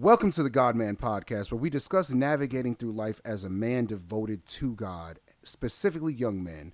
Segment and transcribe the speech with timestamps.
[0.00, 3.86] Welcome to the God Man podcast, where we discuss navigating through life as a man
[3.86, 6.72] devoted to God, specifically young men.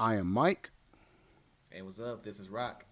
[0.00, 0.70] I am Mike.
[1.68, 2.24] Hey, what's up?
[2.24, 2.86] This is Rock.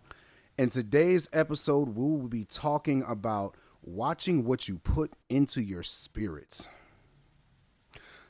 [0.58, 6.68] In today's episode, we will be talking about watching what you put into your spirits.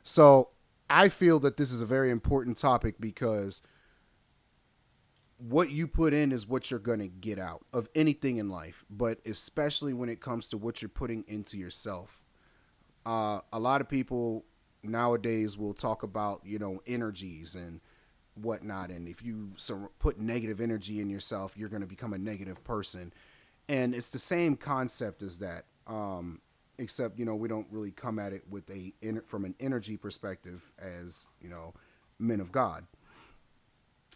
[0.04, 0.50] So,
[0.88, 3.60] I feel that this is a very important topic because
[5.40, 8.84] what you put in is what you're going to get out of anything in life,
[8.90, 12.22] but especially when it comes to what you're putting into yourself.
[13.06, 14.44] Uh, a lot of people
[14.82, 17.80] nowadays will talk about, you know, energies and
[18.34, 18.90] whatnot.
[18.90, 19.52] And if you
[19.98, 23.12] put negative energy in yourself, you're going to become a negative person.
[23.68, 25.64] And it's the same concept as that.
[25.86, 26.40] Um,
[26.78, 28.92] except, you know, we don't really come at it with a,
[29.26, 31.74] from an energy perspective as, you know,
[32.18, 32.86] men of God.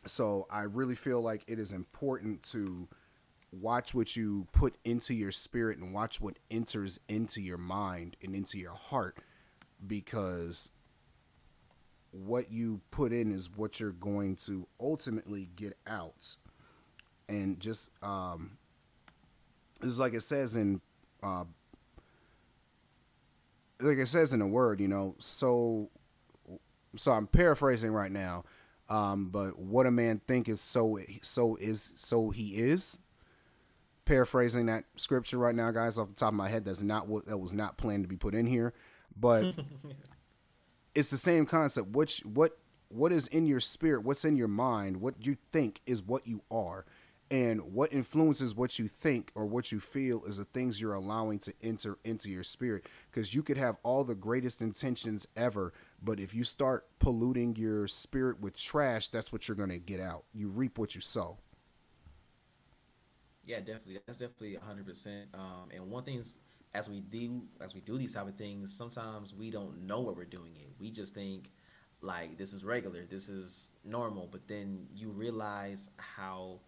[0.07, 2.89] So I really feel like it is important to
[3.53, 8.35] watch what you put into your spirit and watch what enters into your mind and
[8.35, 9.19] into your heart
[9.87, 10.71] because
[12.11, 16.37] what you put in is what you're going to ultimately get out.
[17.29, 18.59] And just um
[19.81, 20.81] this is like it says in
[21.23, 21.45] uh
[23.81, 25.91] like it says in the word, you know, so
[26.97, 28.45] so I'm paraphrasing right now
[28.89, 32.99] um, but what a man think is so so is so he is.
[34.05, 37.27] Paraphrasing that scripture right now, guys, off the top of my head, that's not what
[37.27, 38.75] that was not planned to be put in here,
[39.17, 39.55] but
[40.95, 41.89] it's the same concept.
[41.89, 46.03] Which what what is in your spirit, what's in your mind, what you think is
[46.03, 46.85] what you are
[47.31, 51.39] and what influences what you think or what you feel is the things you're allowing
[51.41, 52.87] to enter into your spirit.
[53.11, 57.89] Because you could have all the greatest intentions ever but if you start polluting your
[57.89, 60.25] spirit with trash that's what you're going to get out.
[60.33, 61.39] You reap what you sow.
[63.47, 64.01] Yeah definitely.
[64.07, 66.37] That's definitely 100% um, and one thing is
[66.75, 70.17] as we do as we do these type of things sometimes we don't know what
[70.17, 70.73] we're doing it.
[70.79, 71.51] We just think
[72.03, 76.61] like this is regular this is normal but then you realize how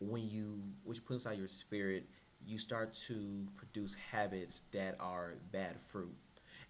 [0.00, 2.08] when you which puts out your spirit,
[2.44, 6.14] you start to produce habits that are bad fruit.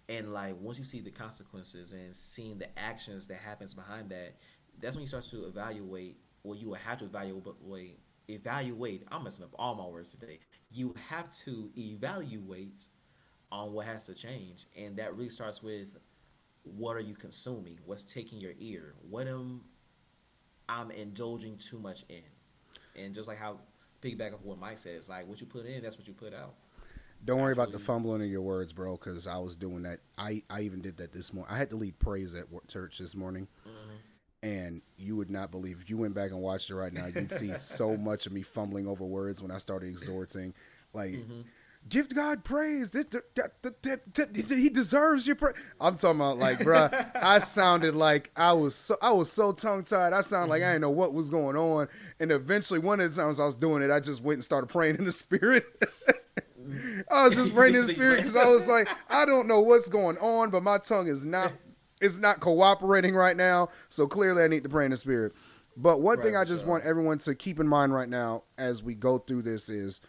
[0.09, 4.35] And like once you see the consequences and seeing the actions that happens behind that,
[4.79, 6.17] that's when you start to evaluate.
[6.43, 7.99] Well, you will have to evaluate.
[8.29, 9.03] Evaluate.
[9.11, 10.39] I'm messing up all my words today.
[10.71, 12.83] You have to evaluate
[13.51, 15.97] on what has to change, and that really starts with
[16.63, 17.79] what are you consuming?
[17.85, 18.95] What's taking your ear?
[19.09, 19.61] What am
[20.67, 22.23] I'm indulging too much in?
[22.97, 23.59] And just like how
[24.01, 26.53] piggyback off what Mike says, like what you put in, that's what you put out.
[27.25, 29.99] Don't worry about the fumbling of your words, bro, because I was doing that.
[30.17, 31.53] I, I even did that this morning.
[31.53, 33.47] I had to lead praise at church this morning.
[33.67, 34.47] Mm-hmm.
[34.47, 37.31] And you would not believe if you went back and watched it right now, you'd
[37.31, 40.53] see so much of me fumbling over words when I started exhorting.
[40.93, 41.41] Like, mm-hmm
[41.89, 42.95] give God praise.
[44.35, 45.55] He deserves your praise.
[45.79, 46.89] I'm talking about like, bro.
[47.15, 50.13] I sounded like I was so I was so tongue tied.
[50.13, 50.81] I sounded like I didn't mm-hmm.
[50.83, 51.87] know what was going on.
[52.19, 54.67] And eventually, one of the times I was doing it, I just went and started
[54.67, 55.65] praying in the spirit.
[57.11, 59.89] I was just praying in the spirit because I was like, I don't know what's
[59.89, 61.53] going on, but my tongue is not
[62.01, 63.69] it's not cooperating right now.
[63.89, 65.33] So clearly, I need to pray in the spirit.
[65.75, 68.81] But one right, thing I just want everyone to keep in mind right now as
[68.81, 70.01] we go through this is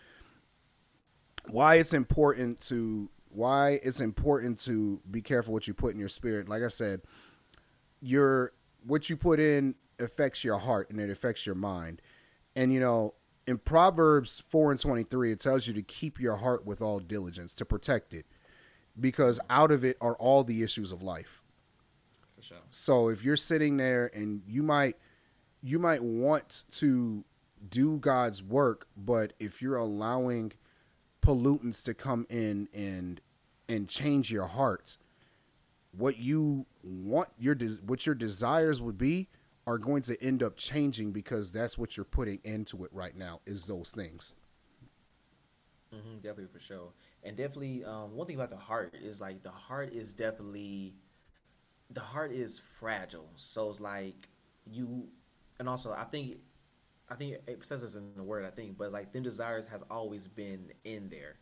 [1.50, 6.08] why it's important to why it's important to be careful what you put in your
[6.08, 6.48] spirit.
[6.48, 7.02] Like I said,
[8.00, 8.52] your
[8.86, 12.00] what you put in affects your heart and it affects your mind.
[12.56, 13.14] And you know,
[13.46, 17.54] in Proverbs 4 and 23, it tells you to keep your heart with all diligence,
[17.54, 18.26] to protect it,
[18.98, 21.42] because out of it are all the issues of life.
[22.36, 22.58] For sure.
[22.70, 24.96] So if you're sitting there and you might
[25.62, 27.24] you might want to
[27.68, 30.52] do God's work, but if you're allowing
[31.28, 33.20] pollutants to come in and
[33.68, 34.96] and change your heart
[35.92, 39.28] what you want your what your desires would be
[39.66, 43.40] are going to end up changing because that's what you're putting into it right now
[43.44, 44.32] is those things.
[45.94, 46.92] Mm-hmm, definitely for sure.
[47.22, 50.94] And definitely um, one thing about the heart is like the heart is definitely
[51.90, 53.28] the heart is fragile.
[53.36, 54.30] So it's like
[54.64, 55.08] you
[55.58, 56.36] and also i think
[57.10, 59.82] I think it says this in the word, I think, but like them desires has
[59.90, 61.36] always been in there.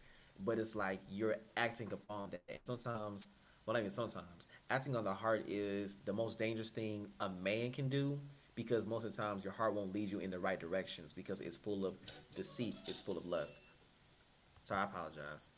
[0.44, 2.42] But it's like you're acting upon that.
[2.64, 3.26] Sometimes,
[3.64, 7.72] well, not even sometimes, acting on the heart is the most dangerous thing a man
[7.72, 8.20] can do
[8.54, 11.40] because most of the times your heart won't lead you in the right directions because
[11.40, 11.94] it's full of
[12.34, 13.60] deceit, it's full of lust.
[14.64, 15.48] So I apologize.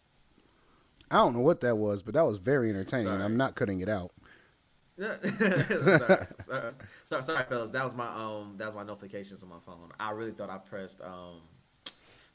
[1.11, 3.07] I don't know what that was, but that was very entertaining.
[3.07, 3.23] Sorry.
[3.23, 4.13] I'm not cutting it out.
[4.99, 6.73] Sorry, sorry,
[7.05, 7.71] sorry, sorry, fellas.
[7.71, 8.55] That was my um.
[8.57, 9.91] That was my notifications on my phone.
[10.01, 11.43] I really thought I pressed um,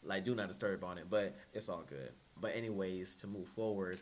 [0.04, 2.12] like do not disturb on it, but it's all good.
[2.40, 4.02] but anyways, to move forward,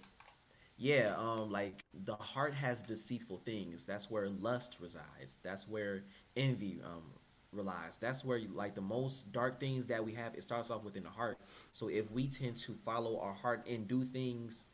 [0.78, 3.86] yeah, um, like the heart has deceitful things.
[3.86, 5.38] That's where lust resides.
[5.44, 6.04] That's where
[6.36, 7.04] envy um
[7.52, 7.98] relies.
[7.98, 10.36] That's where like the most dark things that we have.
[10.36, 11.40] It starts off within the heart.
[11.74, 14.66] So if we tend to follow our heart and do things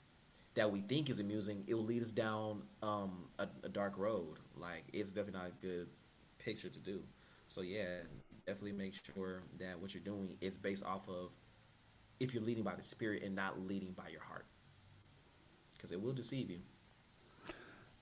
[0.57, 4.39] that we think is amusing, it will lead us down um a, a dark road.
[4.57, 5.87] Like it's definitely not a good
[6.39, 7.01] picture to do.
[7.45, 7.99] So yeah,
[8.45, 11.31] definitely make sure that what you're doing is based off of
[12.19, 14.45] if you're leading by the spirit and not leading by your heart
[15.75, 16.59] because it will deceive you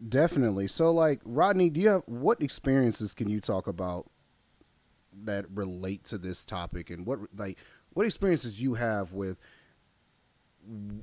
[0.08, 4.10] definitely so like rodney do you have what experiences can you talk about
[5.24, 7.58] that relate to this topic and what like
[7.94, 9.38] what experiences you have with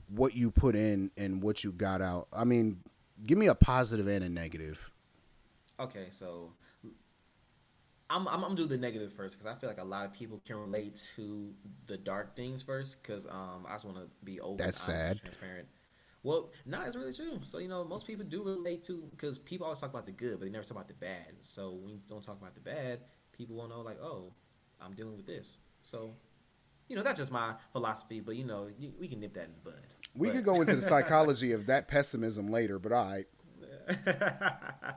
[0.09, 2.81] what you put in and what you got out i mean
[3.27, 4.91] give me a positive and a negative
[5.79, 6.53] okay so
[8.13, 10.13] I'm, I'm, I'm gonna do the negative first because I feel like a lot of
[10.13, 11.53] people can relate to
[11.87, 15.19] the dark things first because um I just want to be open, That's sad.
[15.19, 15.67] transparent.
[16.23, 17.41] Well, no, nah, it's really true.
[17.43, 20.39] So you know, most people do relate to because people always talk about the good,
[20.39, 21.33] but they never talk about the bad.
[21.41, 23.01] So when you don't talk about the bad,
[23.33, 24.33] people won't know like, oh,
[24.81, 25.59] I'm dealing with this.
[25.83, 26.15] So
[26.93, 28.21] you know, that's just my philosophy.
[28.21, 28.69] But you know,
[29.01, 29.81] we can nip that in the bud.
[30.15, 30.37] We but.
[30.37, 33.27] could go into the psychology of that pessimism later, but all right.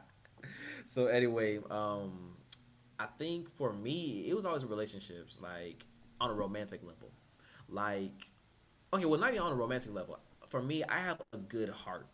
[0.85, 2.35] so anyway, um,
[2.99, 5.85] I think for me, it was always relationships, like
[6.19, 7.13] on a romantic level.
[7.69, 8.27] Like,
[8.93, 10.19] okay, well, not even on a romantic level.
[10.49, 12.07] For me, I have a good heart.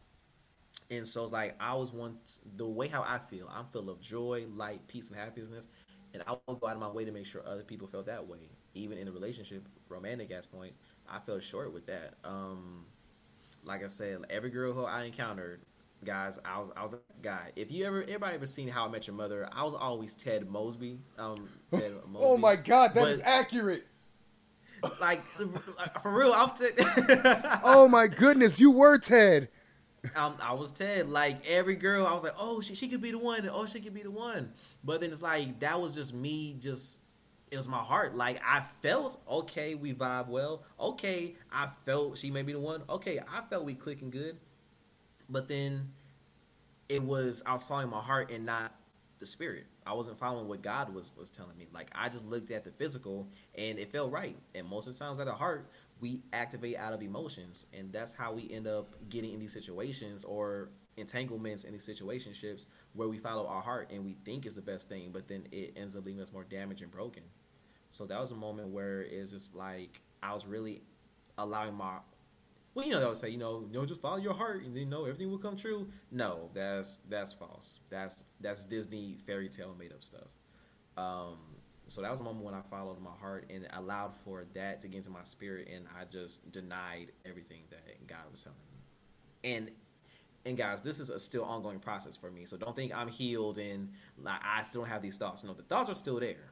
[0.91, 3.49] And so it's like I was once the way how I feel.
[3.51, 5.69] I'm full of joy, light, peace, and happiness.
[6.13, 8.27] And I won't go out of my way to make sure other people feel that
[8.27, 8.51] way.
[8.73, 10.73] Even in the relationship, romantic ass point,
[11.09, 12.13] I fell short with that.
[12.23, 12.85] Um,
[13.63, 15.61] like I said, every girl who I encountered,
[16.03, 17.51] guys, I was I was that guy.
[17.55, 20.49] If you ever everybody ever seen How I Met Your Mother, I was always Ted
[20.49, 20.99] Mosby.
[21.17, 22.25] Um, Ted Mosby.
[22.25, 23.85] oh my God, that but, is accurate.
[24.99, 26.51] Like for real, I'm.
[26.55, 26.71] Ted.
[27.63, 29.49] oh my goodness, you were Ted.
[30.15, 31.09] Um, I was Ted.
[31.09, 33.47] Like every girl, I was like, oh, she, she could be the one.
[33.51, 34.53] Oh, she could be the one.
[34.83, 36.55] But then it's like that was just me.
[36.59, 37.01] Just
[37.51, 38.15] it was my heart.
[38.15, 40.63] Like I felt okay, we vibe well.
[40.79, 42.83] Okay, I felt she may be the one.
[42.89, 44.37] Okay, I felt we clicking good
[45.31, 45.89] but then
[46.89, 48.75] it was I was following my heart and not
[49.19, 49.65] the spirit.
[49.85, 51.67] I wasn't following what God was was telling me.
[51.73, 53.27] Like I just looked at the physical
[53.57, 54.35] and it felt right.
[54.53, 55.71] And most of the times at the heart,
[56.01, 60.23] we activate out of emotions, and that's how we end up getting in these situations
[60.23, 64.61] or entanglements in these situationships where we follow our heart and we think is the
[64.61, 67.23] best thing, but then it ends up leaving us more damaged and broken.
[67.91, 70.81] So that was a moment where it's just like I was really
[71.37, 71.97] allowing my
[72.73, 74.75] well, you know, they would say, you know, you know, just follow your heart, and
[74.77, 75.89] you know everything will come true.
[76.09, 77.81] No, that's that's false.
[77.89, 80.29] That's that's Disney fairy tale made up stuff.
[80.95, 81.37] Um,
[81.87, 84.87] so that was a moment when I followed my heart and allowed for that to
[84.87, 89.51] get into my spirit, and I just denied everything that God was telling me.
[89.53, 89.71] And
[90.45, 92.45] and guys, this is a still ongoing process for me.
[92.45, 95.43] So don't think I'm healed and like I still don't have these thoughts.
[95.43, 96.50] No, the thoughts are still there.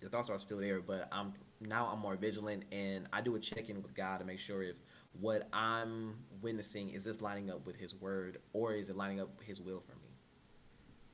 [0.00, 3.40] The thoughts are still there, but I'm now I'm more vigilant and I do a
[3.40, 4.76] check in with God to make sure if
[5.20, 9.30] what I'm witnessing is this lining up with His Word, or is it lining up
[9.42, 10.10] His will for me?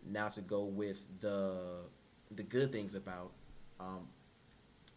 [0.07, 1.85] Now to go with the
[2.31, 3.33] the good things about.
[3.81, 4.09] Um,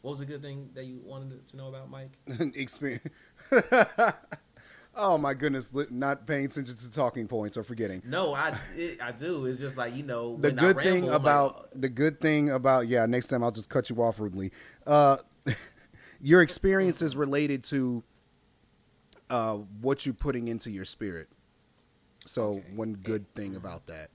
[0.02, 2.20] what was the good thing that you wanted to know about, Mike?
[2.56, 3.10] Experience.
[4.98, 5.72] oh my goodness!
[5.90, 8.02] Not paying attention to talking points or forgetting.
[8.06, 9.46] No, I it, I do.
[9.46, 13.06] It's just like you know the good thing about like, the good thing about yeah.
[13.06, 14.52] Next time I'll just cut you off rudely.
[14.86, 15.18] Uh,
[16.22, 18.04] your is related to
[19.30, 21.30] uh, what you're putting into your spirit.
[22.26, 22.64] So okay.
[22.76, 24.10] one good thing about that.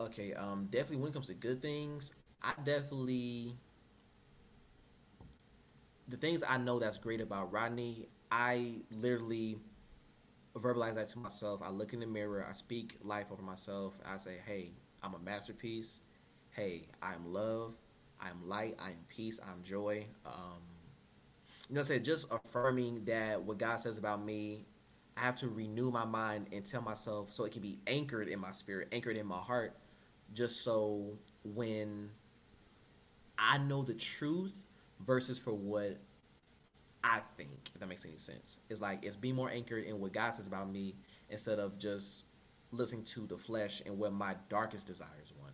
[0.00, 3.54] Okay, um, definitely when it comes to good things, I definitely
[6.08, 9.58] the things I know that's great about Rodney, I literally
[10.60, 11.60] verbalize that to myself.
[11.62, 13.98] I look in the mirror, I speak life over myself.
[14.06, 16.02] I say, "Hey, I'm a masterpiece.
[16.50, 17.76] Hey, I am love.
[18.20, 18.76] I am light.
[18.78, 19.40] I am peace.
[19.42, 20.62] I'm joy." Um,
[21.68, 24.66] you know, said just affirming that what God says about me,
[25.16, 28.38] I have to renew my mind and tell myself so it can be anchored in
[28.38, 29.76] my spirit, anchored in my heart,
[30.32, 32.10] just so when
[33.38, 34.64] I know the truth
[35.00, 35.98] versus for what
[37.04, 38.58] I think, if that makes any sense.
[38.70, 40.94] It's like it's being more anchored in what God says about me
[41.28, 42.24] instead of just
[42.72, 45.52] listening to the flesh and what my darkest desires want.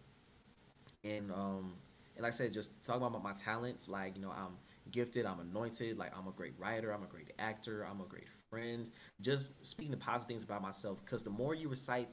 [1.03, 1.75] And um
[2.15, 4.59] and like I said, just talking about my talents, like, you know, I'm
[4.93, 8.29] gifted, I'm anointed, like I'm a great writer, I'm a great actor, I'm a great
[8.49, 8.89] friend.
[9.21, 12.09] Just speaking the positive things about myself, because the more you recite,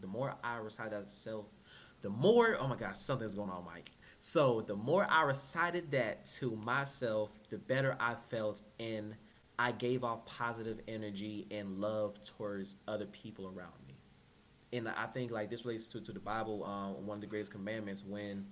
[0.00, 1.44] the more I recite that self,
[2.00, 3.90] the more oh my gosh, something's going on, Mike.
[4.28, 9.14] So the more I recited that to myself, the better I felt, and
[9.56, 13.94] I gave off positive energy and love towards other people around me.
[14.72, 17.52] And I think like this relates to, to the Bible, um, one of the greatest
[17.52, 18.46] commandments when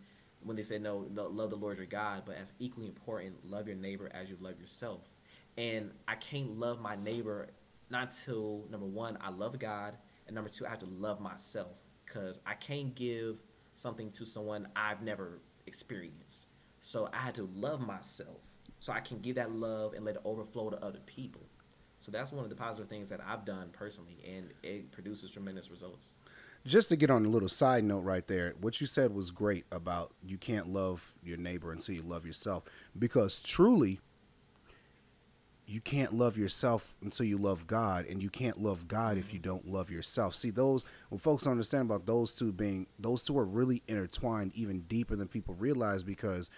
[0.44, 3.66] when they said no, no, love the Lord your God, but as equally important, love
[3.66, 5.10] your neighbor as you love yourself.
[5.58, 7.48] And I can't love my neighbor
[7.90, 9.96] not till number one, I love God,
[10.28, 13.42] and number two, I have to love myself because I can't give
[13.74, 16.47] something to someone I've never experienced.
[16.80, 20.21] So I had to love myself so I can give that love and let it
[20.25, 21.42] overflow to other people.
[21.99, 25.71] So that's one of the positive things that I've done personally, and it produces tremendous
[25.71, 26.12] results.
[26.66, 29.64] Just to get on a little side note right there, what you said was great
[29.73, 32.64] about you can't love your neighbor until you love yourself.
[32.99, 34.00] Because truly,
[35.66, 39.38] you can't love yourself until you love God, and you can't love God if you
[39.38, 40.35] don't love yourself.
[40.35, 44.80] See, those when folks understand about those two being those two are really intertwined even
[44.83, 46.50] deeper than people realize because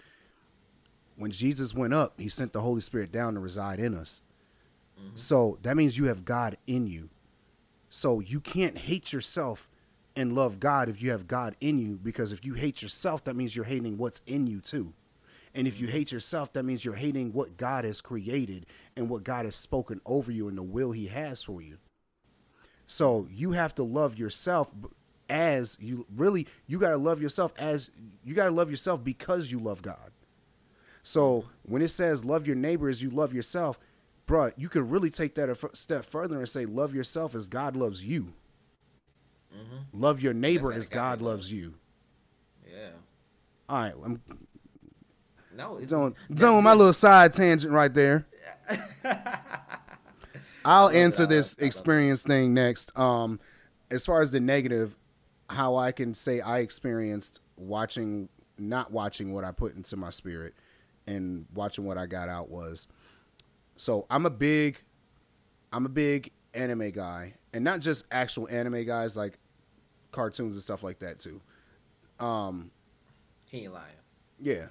[1.15, 4.21] when Jesus went up, he sent the Holy Spirit down to reside in us.
[4.99, 5.15] Mm-hmm.
[5.15, 7.09] So that means you have God in you.
[7.89, 9.69] So you can't hate yourself
[10.15, 13.35] and love God if you have God in you, because if you hate yourself, that
[13.35, 14.93] means you're hating what's in you too.
[15.57, 19.23] And if you hate yourself, that means you're hating what God has created and what
[19.23, 21.79] God has spoken over you and the will He has for you.
[22.85, 24.71] So you have to love yourself
[25.27, 27.89] as you really, you got to love yourself as
[28.23, 30.11] you got to love yourself because you love God.
[31.01, 33.79] So when it says love your neighbor as you love yourself,
[34.27, 37.47] bruh, you could really take that a f- step further and say love yourself as
[37.47, 38.33] God loves you.
[39.51, 39.99] Mm-hmm.
[39.99, 41.73] Love your neighbor as God, God loves you.
[42.63, 42.89] Yeah.
[43.69, 44.21] All right, I'm
[45.57, 48.27] no, it's doing, doing my little side tangent right there.
[50.63, 52.95] I'll answer this experience thing next.
[52.97, 53.39] Um,
[53.89, 54.95] as far as the negative,
[55.49, 60.53] how I can say I experienced watching, not watching what I put into my spirit,
[61.07, 62.87] and watching what I got out was.
[63.75, 64.77] So I'm a big,
[65.73, 69.39] I'm a big anime guy, and not just actual anime guys like
[70.11, 71.41] cartoons and stuff like that too.
[72.19, 72.69] Um,
[73.49, 73.93] he ain't lying.
[74.39, 74.67] Yeah,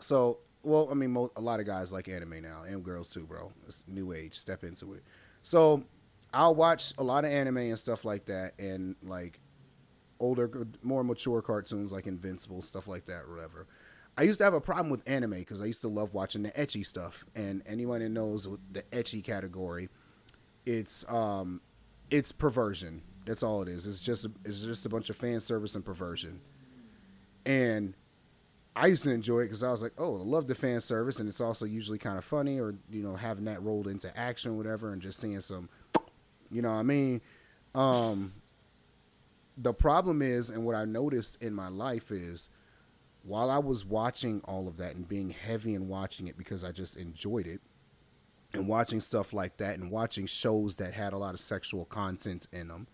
[0.00, 3.24] so, well, I mean, mo- a lot of guys like anime now, and girls too,
[3.26, 3.52] bro.
[3.66, 4.34] It's new age.
[4.34, 5.02] Step into it.
[5.42, 5.84] So,
[6.32, 9.38] I'll watch a lot of anime and stuff like that, and like
[10.18, 13.66] older, more mature cartoons like Invincible, stuff like that, whatever.
[14.16, 16.50] I used to have a problem with anime because I used to love watching the
[16.52, 19.88] ecchi stuff, and anyone that knows the ecchi category,
[20.66, 21.60] it's um,
[22.10, 23.02] it's perversion.
[23.26, 23.86] That's all it is.
[23.86, 26.40] It's just it's just a bunch of fan service and perversion,
[27.44, 27.94] and
[28.76, 31.20] I used to enjoy it because I was like, oh, I love the fan service,
[31.20, 34.52] and it's also usually kind of funny, or you know, having that rolled into action,
[34.52, 35.68] or whatever, and just seeing some,
[36.50, 37.20] you know, what I mean,
[37.74, 38.32] um,
[39.56, 42.50] the problem is, and what I noticed in my life is,
[43.22, 46.72] while I was watching all of that and being heavy in watching it because I
[46.72, 47.60] just enjoyed it,
[48.52, 52.48] and watching stuff like that, and watching shows that had a lot of sexual content
[52.52, 52.88] in them,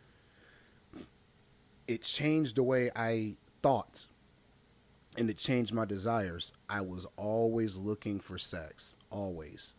[1.89, 4.07] it changed the way I thought
[5.21, 6.51] and it changed my desires.
[6.69, 9.77] I was always looking for sex, always.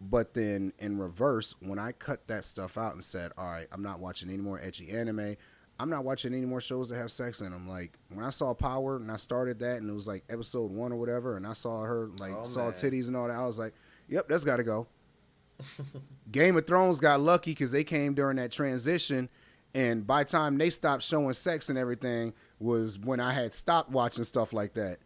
[0.00, 3.82] But then in reverse, when I cut that stuff out and said, "All right, I'm
[3.82, 5.36] not watching any more ecchi anime.
[5.78, 8.52] I'm not watching any more shows that have sex in them." Like when I saw
[8.52, 11.52] Power and I started that, and it was like episode one or whatever, and I
[11.52, 12.72] saw her like oh, saw man.
[12.72, 13.74] titties and all that, I was like,
[14.08, 14.88] "Yep, that's got to go."
[16.32, 19.28] Game of Thrones got lucky because they came during that transition,
[19.74, 23.90] and by the time they stopped showing sex and everything, was when I had stopped
[23.90, 24.98] watching stuff like that.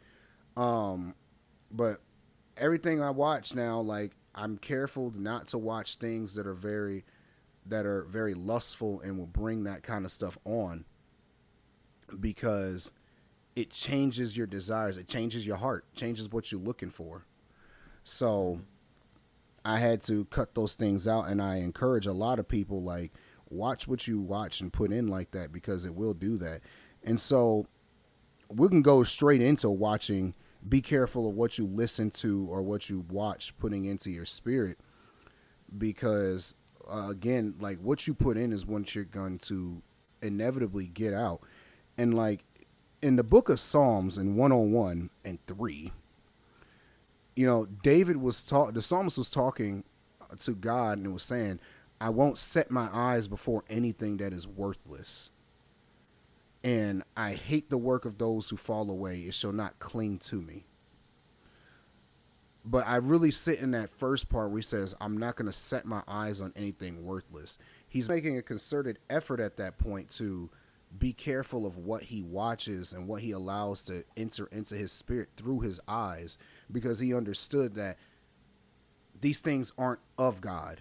[0.56, 1.14] Um,
[1.70, 2.00] but
[2.56, 7.04] everything I watch now, like I'm careful not to watch things that are very
[7.66, 10.84] that are very lustful and will bring that kind of stuff on
[12.20, 12.92] because
[13.56, 17.24] it changes your desires, it changes your heart, changes what you're looking for.
[18.02, 18.60] So
[19.64, 23.12] I had to cut those things out and I encourage a lot of people like
[23.54, 26.60] watch what you watch and put in like that because it will do that.
[27.02, 27.66] And so
[28.48, 30.34] we can go straight into watching.
[30.66, 34.78] Be careful of what you listen to or what you watch putting into your spirit
[35.76, 36.54] because
[36.90, 39.82] uh, again, like what you put in is what you're going to
[40.22, 41.40] inevitably get out.
[41.96, 42.44] And like
[43.02, 45.92] in the book of Psalms in 101 and 3,
[47.36, 49.84] you know, David was taught the psalmist was talking
[50.40, 51.60] to God and it was saying,
[52.04, 55.30] I won't set my eyes before anything that is worthless
[56.64, 59.20] and I hate the work of those who fall away.
[59.20, 60.64] It shall not cling to me.
[62.64, 65.52] But I really sit in that first part where he says, I'm not going to
[65.52, 67.58] set my eyes on anything worthless.
[67.86, 70.48] He's making a concerted effort at that point to
[70.98, 75.28] be careful of what he watches and what he allows to enter into his spirit
[75.36, 76.38] through his eyes
[76.72, 77.98] because he understood that
[79.20, 80.80] these things aren't of God.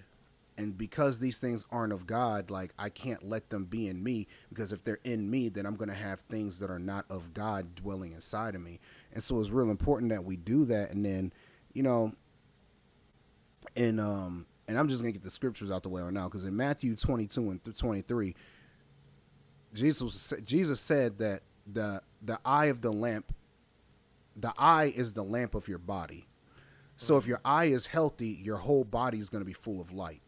[0.58, 4.28] And because these things aren't of God, like I can't let them be in me
[4.50, 7.34] because if they're in me, then I'm going to have things that are not of
[7.34, 8.80] God dwelling inside of me.
[9.12, 10.92] And so it's real important that we do that.
[10.92, 11.34] And then,
[11.74, 12.14] you know,
[13.76, 16.46] and um, and I'm just gonna get the scriptures out the way right now because
[16.46, 18.36] in Matthew 22 and 23,
[19.74, 21.42] Jesus Jesus said that
[21.72, 23.34] the the eye of the lamp,
[24.36, 26.28] the eye is the lamp of your body.
[26.96, 29.92] So if your eye is healthy, your whole body is going to be full of
[29.92, 30.22] light.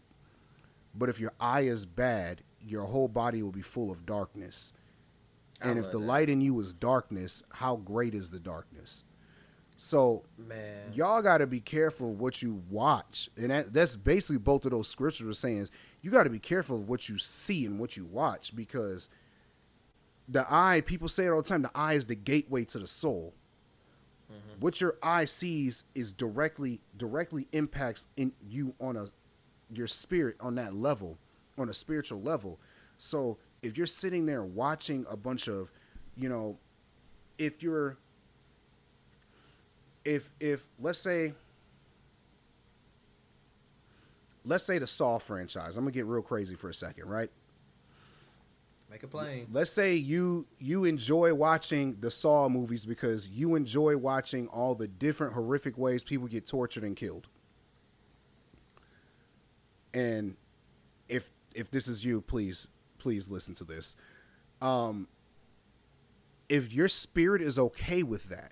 [0.98, 4.74] But if your eye is bad, your whole body will be full of darkness.
[5.62, 6.06] And if the that.
[6.06, 9.04] light in you is darkness, how great is the darkness?
[9.78, 14.64] So, man, y'all got to be careful what you watch, and that, that's basically both
[14.66, 15.72] of those scriptures are saying is
[16.02, 19.10] you got to be careful of what you see and what you watch because
[20.30, 22.88] the eye, people say it all the time, the eye is the gateway to the
[22.88, 23.34] soul.
[24.32, 24.62] Mm-hmm.
[24.62, 29.10] What your eye sees is directly directly impacts in you on a
[29.74, 31.18] your spirit on that level,
[31.58, 32.60] on a spiritual level.
[32.98, 35.72] So if you're sitting there watching a bunch of,
[36.16, 36.58] you know,
[37.38, 37.98] if you're
[40.06, 41.34] if if let's say
[44.46, 45.76] let's say the Saw franchise.
[45.78, 47.30] I'm gonna get real crazy for a second, right?
[48.90, 49.48] Make a plane.
[49.52, 54.88] Let's say you you enjoy watching the Saw movies because you enjoy watching all the
[54.88, 57.28] different horrific ways people get tortured and killed.
[59.96, 60.36] And
[61.10, 62.68] if if this is you, please
[63.00, 63.96] please listen to this.
[64.62, 65.08] Um
[66.48, 68.52] if your spirit is okay with that,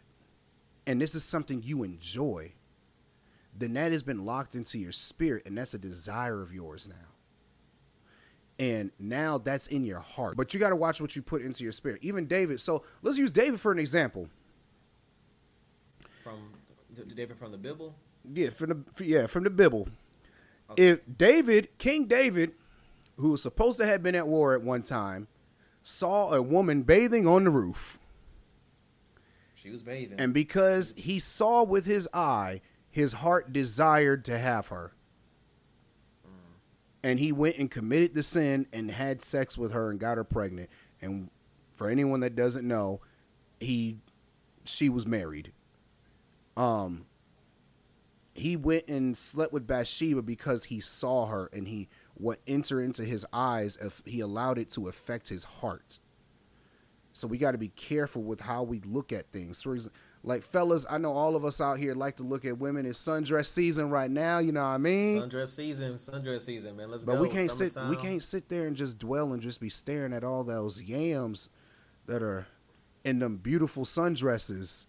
[0.87, 2.53] and this is something you enjoy,
[3.55, 6.95] then that has been locked into your spirit and that's a desire of yours now.
[8.57, 10.37] And now that's in your heart.
[10.37, 11.99] But you got to watch what you put into your spirit.
[12.01, 12.59] Even David.
[12.59, 14.29] So let's use David for an example.
[16.23, 16.51] From
[17.15, 17.95] David from the Bible?
[18.31, 19.89] Yeah, from the yeah, from the Bible.
[20.73, 20.87] Okay.
[20.87, 22.51] If David, King David,
[23.17, 25.27] who was supposed to have been at war at one time,
[25.81, 27.99] saw a woman bathing on the roof
[29.63, 30.19] she was bathing.
[30.19, 32.59] And because he saw with his eye,
[32.91, 34.93] his heart desired to have her.
[36.27, 36.31] Mm.
[37.01, 40.25] And he went and committed the sin and had sex with her and got her
[40.25, 40.69] pregnant.
[41.01, 41.29] And
[41.75, 42.99] for anyone that doesn't know,
[43.61, 43.99] he
[44.65, 45.53] she was married.
[46.57, 47.05] Um
[48.33, 53.03] he went and slept with Bathsheba because he saw her and he what entered into
[53.03, 55.99] his eyes if he allowed it to affect his heart.
[57.11, 59.61] So we got to be careful with how we look at things.
[59.61, 62.57] For example, like fellas, I know all of us out here like to look at
[62.57, 62.85] women.
[62.85, 64.39] It's sundress season right now.
[64.39, 65.21] You know what I mean?
[65.21, 66.89] Sundress season, sundress season, man.
[66.89, 67.17] Let's but go.
[67.19, 67.89] But we can't Summertime.
[67.89, 67.97] sit.
[67.97, 71.49] We can't sit there and just dwell and just be staring at all those yams
[72.07, 72.47] that are
[73.03, 74.85] in them beautiful sundresses,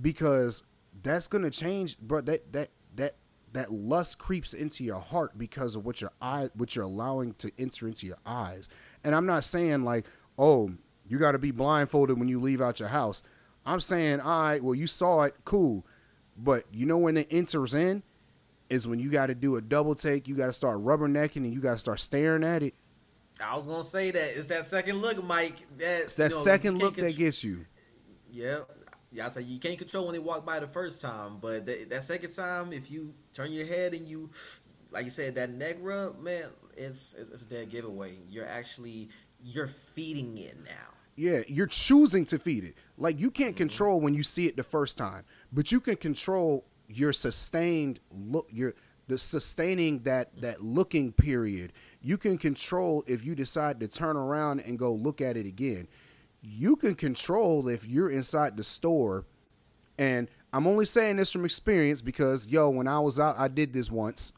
[0.00, 0.62] because
[1.02, 1.96] that's gonna change.
[2.00, 3.16] But that that that
[3.52, 7.50] that lust creeps into your heart because of what your eye, what you're allowing to
[7.58, 8.68] enter into your eyes.
[9.04, 10.06] And I'm not saying like,
[10.38, 10.72] oh,
[11.06, 13.22] you got to be blindfolded when you leave out your house.
[13.66, 15.86] I'm saying, all right, well, you saw it, cool.
[16.36, 18.02] But you know when it enters in
[18.70, 20.26] is when you got to do a double take.
[20.26, 22.74] You got to start rubbernecking and you got to start staring at it.
[23.40, 25.56] I was gonna say that it's that second look, Mike.
[25.76, 27.64] That's it's that you know, second look that gets you.
[28.30, 28.60] Yeah,
[29.12, 29.26] yeah.
[29.26, 32.02] I say you can't control when they walk by the first time, but that, that
[32.02, 34.30] second time, if you turn your head and you,
[34.90, 38.16] like you said, that neck rub, man, it's it's, it's a dead giveaway.
[38.28, 39.10] You're actually
[39.42, 40.94] you're feeding it now.
[41.14, 42.74] Yeah, you're choosing to feed it.
[42.96, 43.58] Like you can't mm-hmm.
[43.58, 48.48] control when you see it the first time, but you can control your sustained look
[48.50, 48.74] your
[49.08, 50.40] the sustaining that mm-hmm.
[50.42, 51.72] that looking period.
[52.00, 55.86] You can control if you decide to turn around and go look at it again.
[56.42, 59.24] You can control if you're inside the store
[59.98, 63.72] and I'm only saying this from experience because yo, when I was out I did
[63.72, 64.32] this once.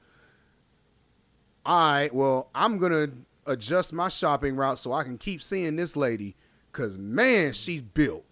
[1.67, 3.12] I well, I'm going to
[3.47, 6.37] adjust my shopping route so I can keep seeing this lady
[6.75, 8.25] Cause man, she's built.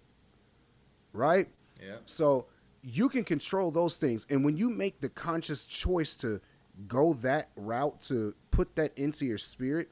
[1.12, 1.48] Right?
[1.80, 1.96] Yeah.
[2.04, 2.46] So
[2.82, 4.26] you can control those things.
[4.28, 6.40] And when you make the conscious choice to
[6.88, 9.90] go that route to put that into your spirit,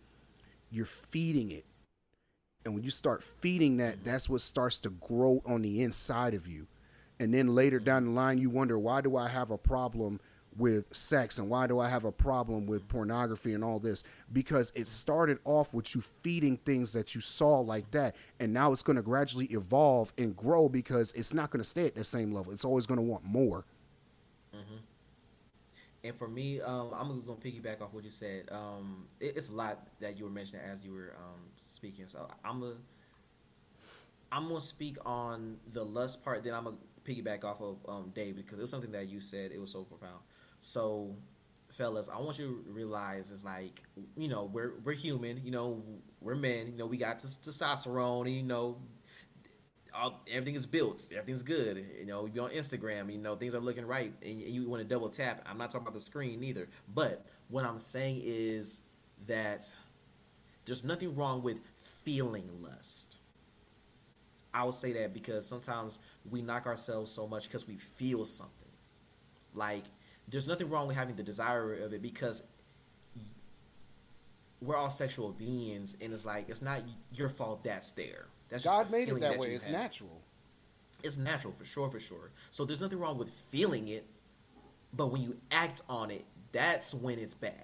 [0.68, 1.64] you're feeding it.
[2.64, 6.46] And when you start feeding that, that's what starts to grow on the inside of
[6.46, 6.66] you.
[7.18, 10.20] And then later down the line, you wonder, why do I have a problem
[10.56, 14.02] with sex and why do I have a problem with pornography and all this?
[14.32, 18.72] Because it started off with you feeding things that you saw like that, and now
[18.72, 22.04] it's going to gradually evolve and grow because it's not going to stay at the
[22.04, 22.52] same level.
[22.52, 23.64] It's always going to want more.
[24.54, 24.76] Mm-hmm.
[26.02, 28.48] And for me, um, I'm to piggyback off what you said.
[28.50, 32.06] Um, it, it's a lot that you were mentioning as you were um, speaking.
[32.06, 32.74] So I'm a
[34.32, 36.44] I'm gonna speak on the lust part.
[36.44, 39.52] Then I'm gonna piggyback off of um, Dave because it was something that you said.
[39.52, 40.20] It was so profound
[40.60, 41.16] So,
[41.70, 43.82] fellas, I want you to realize it's like
[44.16, 45.40] you know we're we're human.
[45.44, 45.82] You know
[46.20, 46.68] we're men.
[46.68, 48.34] You know we got testosterone.
[48.34, 48.78] You know.
[49.94, 51.08] All, everything is built.
[51.10, 51.84] Everything's good.
[51.98, 53.12] You know, you on Instagram.
[53.12, 55.42] You know, things are looking right, and you want to double tap.
[55.46, 56.68] I'm not talking about the screen either.
[56.94, 58.82] But what I'm saying is
[59.26, 59.74] that
[60.64, 61.60] there's nothing wrong with
[62.04, 63.18] feeling lust.
[64.52, 68.54] I will say that because sometimes we knock ourselves so much because we feel something.
[69.54, 69.84] Like
[70.28, 72.42] there's nothing wrong with having the desire of it because
[74.60, 76.82] we're all sexual beings, and it's like it's not
[77.14, 78.26] your fault that's there.
[78.50, 79.54] That's God made it that, that way.
[79.54, 79.72] It's have.
[79.72, 80.20] natural.
[81.02, 82.32] It's natural for sure, for sure.
[82.50, 84.06] So there's nothing wrong with feeling it,
[84.92, 87.54] but when you act on it, that's when it's bad.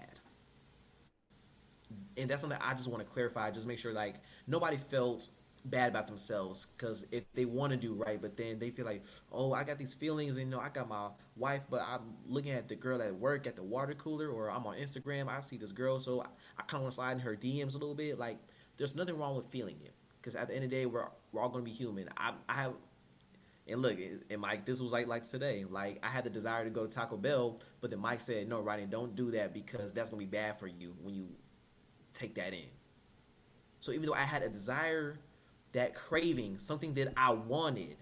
[2.17, 3.51] And that's something I just want to clarify.
[3.51, 4.15] Just make sure like
[4.47, 5.29] nobody felt
[5.65, 9.05] bad about themselves because if they want to do right, but then they feel like,
[9.33, 12.53] oh, I got these feelings, and you know, I got my wife, but I'm looking
[12.53, 15.57] at the girl at work at the water cooler, or I'm on Instagram, I see
[15.57, 17.97] this girl, so I, I kind of want to slide in her DMs a little
[17.97, 18.17] bit.
[18.17, 18.39] Like,
[18.77, 19.93] there's nothing wrong with feeling it
[20.27, 22.09] because at the end of the day, we're we're all gonna be human.
[22.17, 22.73] I, I have.
[23.69, 23.97] And look,
[24.29, 25.65] and Mike, this was like like today.
[25.69, 28.61] Like I had the desire to go to Taco Bell, but then Mike said, "No,
[28.61, 31.29] Rodney, don't do that because that's gonna be bad for you when you
[32.13, 32.67] take that in."
[33.79, 35.17] So even though I had a desire
[35.73, 37.97] that craving, something that I wanted.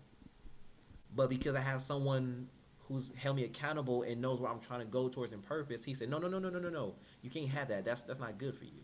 [1.15, 2.49] But because I have someone
[2.89, 5.93] who's held me accountable and knows where I'm trying to go towards in purpose, he
[5.93, 6.95] said, "No, no, no, no, no, no, no.
[7.21, 7.85] You can't have that.
[7.85, 8.81] That's that's not good for you."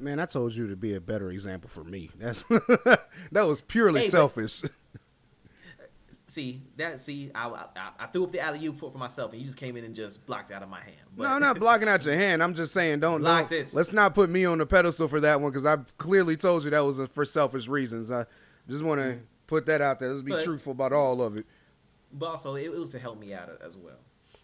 [0.00, 2.10] Man, I told you to be a better example for me.
[2.18, 2.42] That's
[3.32, 4.60] that was purely hey, selfish.
[4.60, 4.70] But,
[6.28, 9.40] see that see I, I, I threw up the alley oop for, for myself and
[9.40, 11.58] you just came in and just blocked out of my hand but no i'm not
[11.60, 13.72] blocking out your hand i'm just saying don't, don't it.
[13.72, 16.70] let's not put me on the pedestal for that one because i clearly told you
[16.70, 18.26] that was for selfish reasons i
[18.68, 19.22] just want to mm-hmm.
[19.46, 21.46] put that out there let's be but, truthful about all of it
[22.12, 23.96] but also it, it was to help me out as well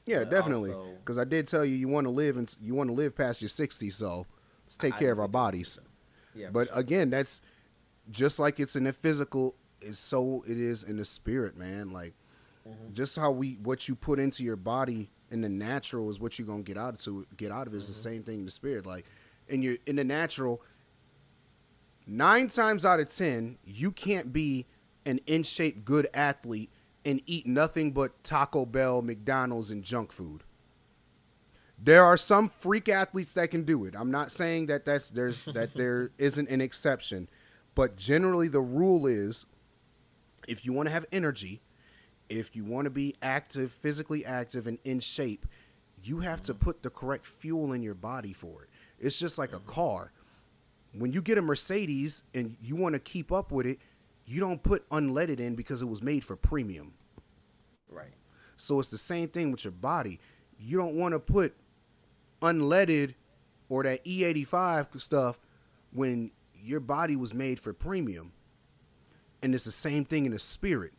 [0.07, 2.89] yeah uh, definitely because i did tell you you want to live and you want
[2.89, 4.25] to live past your 60s so
[4.75, 5.83] let's take I, care of our bodies so.
[6.35, 6.79] yeah but sure.
[6.79, 7.41] again that's
[8.11, 11.91] just like it's in the physical is so it is in the spirit, man.
[11.91, 12.15] Like
[12.69, 12.93] mm-hmm.
[12.93, 16.47] just how we what you put into your body in the natural is what you're
[16.47, 17.77] gonna get out of to get out of it.
[17.77, 17.93] Is mm-hmm.
[17.93, 18.87] the same thing in the spirit.
[18.87, 19.07] Like
[19.49, 20.63] in your in the natural,
[22.07, 24.67] nine times out of ten, you can't be
[25.07, 26.71] an in shape good athlete
[27.05, 30.43] and eat nothing but Taco Bell, McDonald's, and junk food.
[31.79, 33.95] There are some freak athletes that can do it.
[33.97, 37.29] I'm not saying that that's there's that there isn't an exception,
[37.75, 39.47] but generally the rule is
[40.47, 41.63] if you want to have energy,
[42.29, 45.47] if you want to be active, physically active, and in shape,
[46.03, 48.69] you have to put the correct fuel in your body for it.
[48.99, 49.71] It's just like a mm-hmm.
[49.71, 50.13] car.
[50.93, 53.79] When you get a Mercedes and you want to keep up with it,
[54.27, 56.95] you don't put unleaded in because it was made for premium.
[57.89, 58.15] Right.
[58.57, 60.21] So it's the same thing with your body.
[60.59, 61.55] You don't want to put
[62.45, 63.15] unleaded
[63.69, 65.39] or that E85 stuff
[65.93, 68.33] when your body was made for premium.
[69.43, 70.93] And it's the same thing in the spirit.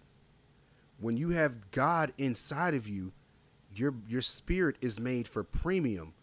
[1.00, 3.14] When you have God inside of you,
[3.74, 6.14] your your spirit is made for premium.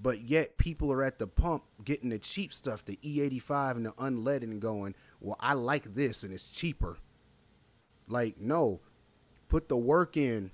[0.00, 3.92] But yet people are at the pump getting the cheap stuff, the E85 and the
[3.92, 6.98] unleaded and going, "Well, I like this and it's cheaper."
[8.08, 8.80] Like, no.
[9.48, 10.50] Put the work in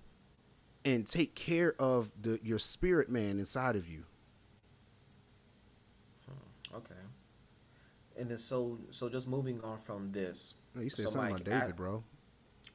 [0.84, 4.04] and take care of the your spirit man inside of you.
[6.26, 6.94] Hmm, okay.
[8.18, 11.60] And then so so just moving on from this, you said so something like, about
[11.60, 12.04] David, I, bro.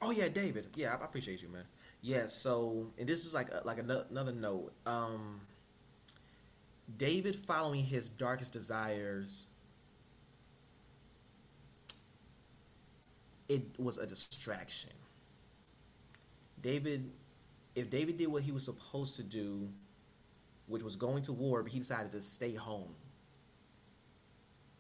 [0.02, 0.68] Oh yeah, David.
[0.76, 1.64] Yeah, I appreciate you, man.
[2.02, 2.28] Yeah.
[2.28, 4.74] So, and this is like a, like another note.
[4.86, 5.42] Um,
[6.96, 9.48] David following his darkest desires.
[13.50, 14.92] It was a distraction.
[16.62, 17.12] David,
[17.78, 19.70] if David did what he was supposed to do,
[20.66, 22.94] which was going to war, but he decided to stay home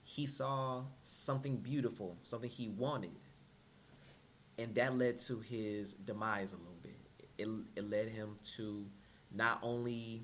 [0.07, 3.11] he saw something beautiful, something he wanted,
[4.57, 6.97] and that led to his demise a little bit.
[7.37, 8.85] It, it led him to
[9.35, 10.23] not only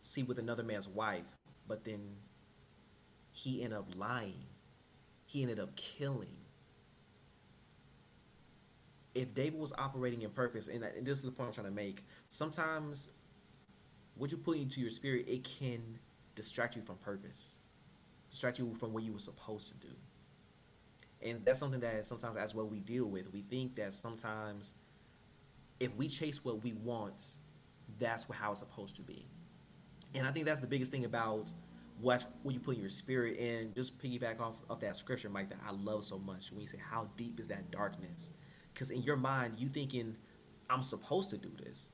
[0.00, 2.00] see with another man's wife, but then
[3.32, 4.46] he ended up lying.
[5.26, 6.36] He ended up killing.
[9.14, 12.04] If David was operating in purpose, and this is the point I'm trying to make,
[12.28, 13.10] sometimes
[14.16, 15.98] what you put into your spirit, it can
[16.34, 17.58] distract you from purpose
[18.34, 19.94] distract you from what you were supposed to do.
[21.22, 23.32] And that's something that sometimes that's what we deal with.
[23.32, 24.74] We think that sometimes
[25.78, 27.36] if we chase what we want,
[27.98, 29.24] that's how it's supposed to be.
[30.14, 31.52] And I think that's the biggest thing about
[32.00, 35.48] what what you put in your spirit and just piggyback off of that scripture, Mike,
[35.50, 36.50] that I love so much.
[36.50, 38.30] When you say, "How deep is that darkness?"
[38.74, 40.16] Because in your mind, you thinking,
[40.70, 41.90] "I'm supposed to do this,"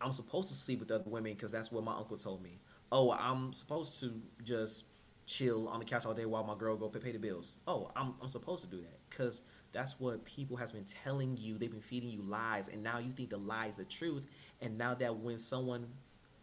[0.00, 2.60] I'm supposed to sleep with other women because that's what my uncle told me.
[2.90, 4.86] Oh, I'm supposed to just
[5.26, 7.60] chill on the couch all day while my girl go pay, pay the bills.
[7.68, 11.58] Oh, I'm, I'm supposed to do that because that's what people has been telling you.
[11.58, 14.26] They've been feeding you lies, and now you think the lie is the truth.
[14.60, 15.86] And now that when someone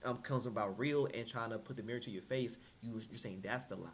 [0.06, 3.18] um, comes about real and trying to put the mirror to your face, you you're
[3.18, 3.90] saying that's the lie.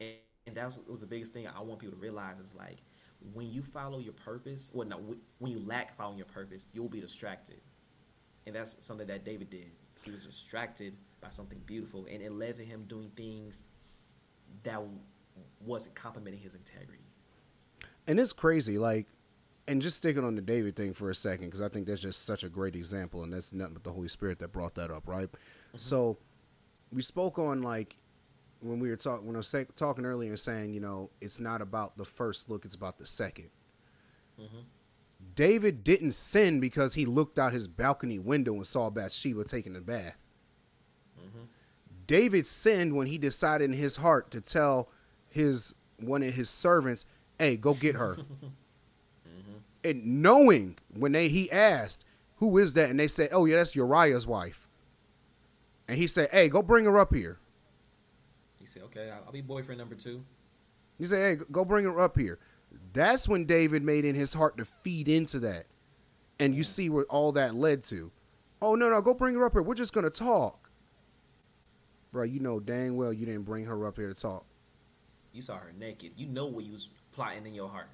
[0.00, 0.14] And,
[0.46, 2.78] and that was, was the biggest thing I want people to realize is like
[3.34, 5.00] when you follow your purpose, well, no,
[5.38, 7.60] when you lack following your purpose, you'll be distracted,
[8.46, 9.70] and that's something that David did.
[10.02, 13.64] He was distracted by something beautiful, and it led to him doing things
[14.62, 14.80] that
[15.60, 17.04] wasn't complimenting his integrity.
[18.06, 19.06] And it's crazy, like,
[19.68, 22.24] and just sticking on the David thing for a second, because I think that's just
[22.24, 25.06] such a great example, and that's nothing but the Holy Spirit that brought that up,
[25.06, 25.30] right?
[25.30, 25.78] Mm-hmm.
[25.78, 26.16] So,
[26.92, 27.96] we spoke on like
[28.60, 31.62] when we were talking when I was talking earlier, and saying you know it's not
[31.62, 33.48] about the first look, it's about the 2nd
[34.40, 34.58] mm-hmm.
[35.34, 39.80] David didn't sin because he looked out his balcony window and saw Bathsheba taking a
[39.80, 40.16] bath.
[41.18, 41.44] Mm-hmm.
[42.06, 44.88] David sinned when he decided in his heart to tell
[45.28, 47.06] his one of his servants,
[47.38, 49.58] "Hey, go get her." mm-hmm.
[49.84, 52.04] And knowing when they he asked,
[52.36, 54.68] "Who is that?" and they said, "Oh yeah, that's Uriah's wife."
[55.86, 57.38] And he said, "Hey, go bring her up here."
[58.70, 60.24] Said, "Okay, I'll be boyfriend number two.
[60.98, 62.38] He said, "Hey, go bring her up here."
[62.92, 65.66] That's when David made in his heart to feed into that,
[66.38, 68.12] and you see where all that led to.
[68.62, 69.62] Oh no, no, go bring her up here.
[69.62, 70.70] We're just gonna talk
[72.12, 74.44] bro, you know dang well you didn't bring her up here to talk.
[75.32, 76.12] You saw her naked.
[76.16, 77.88] You know what you was plotting in your heart.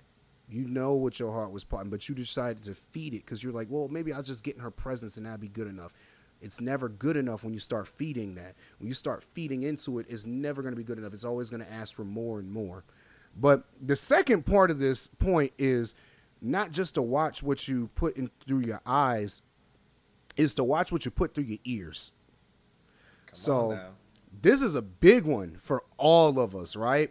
[0.48, 3.52] You know what your heart was plotting, but you decided to feed it because you're
[3.52, 5.92] like, well, maybe I'll just get in her presence and that'd be good enough.
[6.40, 8.54] It's never good enough when you start feeding that.
[8.78, 11.14] When you start feeding into it, it's never going to be good enough.
[11.14, 12.84] It's always going to ask for more and more.
[13.38, 15.94] But the second part of this point is
[16.40, 19.42] not just to watch what you put in through your eyes,
[20.36, 22.12] is to watch what you put through your ears.
[23.26, 23.80] Come so
[24.42, 27.10] this is a big one for all of us, right?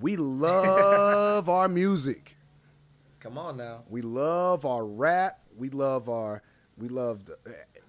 [0.00, 2.36] We love our music.
[3.20, 3.84] Come on now.
[3.88, 5.40] We love our rap.
[5.56, 6.42] We love our
[6.78, 7.30] we love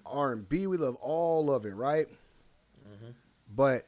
[0.06, 0.66] R and B.
[0.66, 2.06] We love all of it, right?
[2.08, 3.10] Mm-hmm.
[3.54, 3.86] But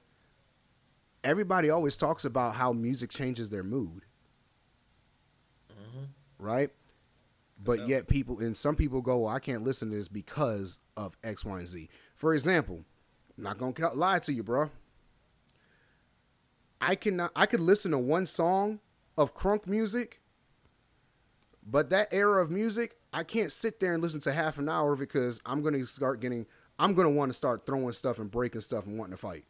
[1.24, 4.02] everybody always talks about how music changes their mood,
[5.70, 6.04] mm-hmm.
[6.38, 6.70] right?
[7.62, 11.16] But yet people and some people go, well, I can't listen to this because of
[11.24, 11.88] X, Y, and Z.
[12.14, 12.84] For example,
[13.36, 14.70] I'm not gonna lie to you, bro.
[16.80, 17.32] I cannot.
[17.34, 18.80] I could listen to one song
[19.16, 20.20] of crunk music,
[21.66, 24.94] but that era of music, I can't sit there and listen to half an hour
[24.94, 26.44] because I'm gonna start getting.
[26.78, 29.44] I'm gonna want to start throwing stuff and breaking stuff and wanting to fight.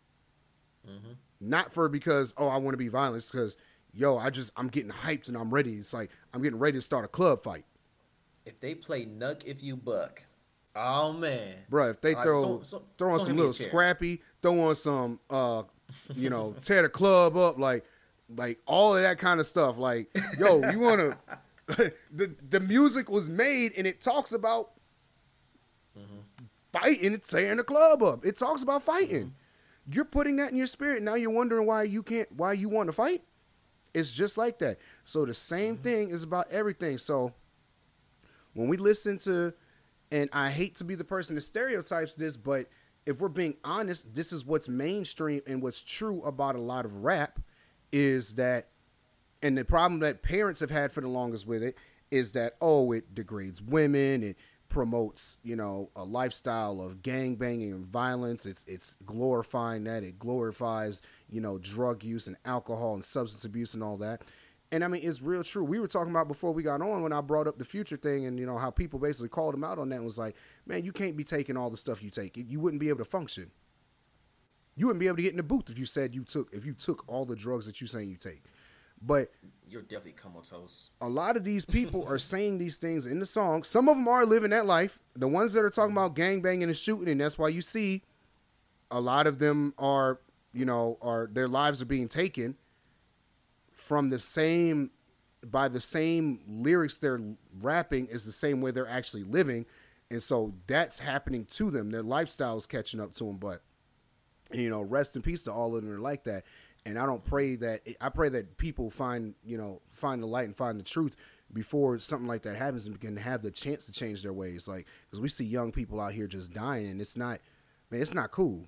[0.89, 1.15] Mm-hmm.
[1.41, 3.57] Not for because oh I want to be violent, because
[3.93, 5.79] yo I just I'm getting hyped and I'm ready.
[5.79, 7.65] It's like I'm getting ready to start a club fight.
[8.45, 10.23] If they play Knuck If You Buck,
[10.77, 11.91] Oh man, bro!
[11.91, 15.19] If they throw right, so, so, throw on so some little scrappy, throw on some
[15.29, 15.65] uh,
[16.15, 17.85] you know, tear the club up, like
[18.37, 19.77] like all of that kind of stuff.
[19.77, 21.19] Like, yo, you wanna
[22.13, 24.73] the the music was made and it talks about
[25.99, 26.21] mm-hmm.
[26.73, 28.25] fighting, it's tearing the club up.
[28.25, 29.27] It talks about fighting.
[29.27, 29.93] Mm-hmm.
[29.93, 31.03] You're putting that in your spirit.
[31.03, 33.23] Now you're wondering why you can't, why you want to fight.
[33.95, 34.79] It's just like that.
[35.05, 35.83] So the same mm-hmm.
[35.83, 36.99] thing is about everything.
[36.99, 37.33] So
[38.55, 39.55] when we listen to
[40.11, 42.67] and I hate to be the person that stereotypes this, but
[43.07, 47.05] if we're being honest, this is what's mainstream and what's true about a lot of
[47.05, 47.41] rap
[47.93, 48.69] is that,
[49.43, 51.77] and the problem that parents have had for the longest with it
[52.11, 54.37] is that, oh, it degrades women, it
[54.69, 58.47] promotes, you know, a lifestyle of gang banging and violence.
[58.47, 60.03] It's it's glorifying that.
[60.03, 64.23] It glorifies, you know, drug use and alcohol and substance abuse and all that.
[64.73, 65.63] And I mean, it's real true.
[65.63, 68.27] We were talking about before we got on when I brought up the future thing,
[68.27, 69.97] and you know how people basically called him out on that.
[69.97, 70.35] And was like,
[70.67, 72.37] man, you can't be taking all the stuff you take.
[72.37, 73.51] You wouldn't be able to function.
[74.75, 76.67] You wouldn't be able to get in the booth if you said you took if
[76.67, 78.43] you took all the drugs that you saying you take.
[79.01, 79.31] But
[79.69, 80.91] you're definitely comatose.
[81.01, 83.63] A lot of these people are saying these things in the song.
[83.63, 84.99] Some of them are living that life.
[85.15, 85.99] The ones that are talking mm-hmm.
[85.99, 88.03] about gang banging and shooting, and that's why you see
[88.91, 90.21] a lot of them are,
[90.53, 92.57] you know, are their lives are being taken
[93.73, 94.91] from the same
[95.45, 97.21] by the same lyrics they're
[97.61, 99.65] rapping is the same way they're actually living
[100.11, 103.63] and so that's happening to them their lifestyle is catching up to them but
[104.53, 106.43] you know rest in peace to all of them are like that
[106.87, 110.47] and i don't pray that i pray that people find you know find the light
[110.47, 111.17] and find the truth
[111.53, 114.87] before something like that happens and can have the chance to change their ways like
[115.05, 117.39] because we see young people out here just dying and it's not
[117.91, 118.67] man it's not cool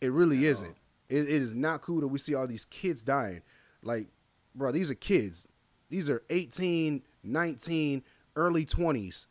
[0.00, 0.76] it really isn't
[1.08, 3.42] it, it is not cool that we see all these kids dying
[3.82, 4.08] like
[4.54, 5.46] bro, these are kids.
[5.88, 8.02] These are 18, 19,
[8.34, 9.26] early 20s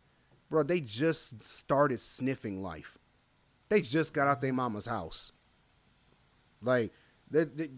[0.49, 2.97] bro, they just started sniffing life.
[3.69, 5.31] They just got out their mama's house.
[6.61, 6.91] Like
[7.29, 7.69] they, they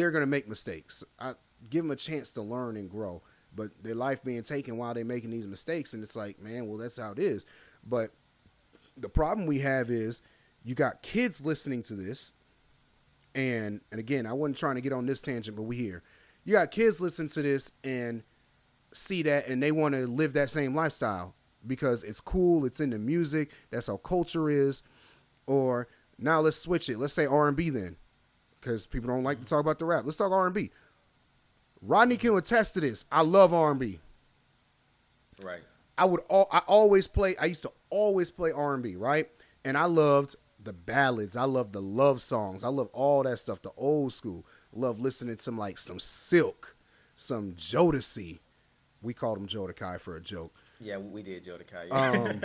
[0.00, 1.04] they're gonna make mistakes.
[1.18, 1.34] I
[1.68, 3.22] give them a chance to learn and grow,
[3.54, 6.78] but their life being taken while they're making these mistakes, and it's like, man, well,
[6.78, 7.44] that's how it is.
[7.86, 8.12] But
[8.96, 10.22] the problem we have is
[10.64, 12.32] you got kids listening to this,
[13.34, 16.02] and and again, I wasn't trying to get on this tangent, but we here.
[16.44, 18.22] You got kids listening to this and
[18.94, 21.34] see that, and they want to live that same lifestyle
[21.66, 24.82] because it's cool, it's in the music, that's how culture is.
[25.46, 26.98] Or now let's switch it.
[26.98, 27.96] Let's say R and B then,
[28.60, 30.04] because people don't like to talk about the rap.
[30.04, 30.70] Let's talk R and B.
[31.82, 33.04] Rodney can attest to this.
[33.10, 34.00] I love R and B.
[35.42, 35.62] Right.
[35.96, 37.36] I would all I always play.
[37.36, 39.28] I used to always play R and B, right?
[39.64, 41.36] And I loved the ballads.
[41.36, 42.64] I loved the love songs.
[42.64, 43.62] I love all that stuff.
[43.62, 44.44] The old school.
[44.72, 46.76] Love listening to some like some Silk,
[47.16, 48.38] some Jodeci.
[49.02, 50.54] We called him Jodeci for a joke.
[50.80, 51.90] Yeah, we did Jodeci.
[51.90, 52.42] Um,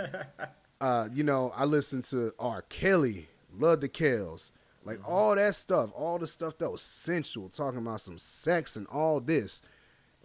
[0.82, 2.63] uh, you know, I listened to R.
[2.63, 4.51] Kelly, Love the Kells,
[4.86, 5.12] like mm-hmm.
[5.12, 9.19] all that stuff, all the stuff that was sensual, talking about some sex and all
[9.19, 9.62] this.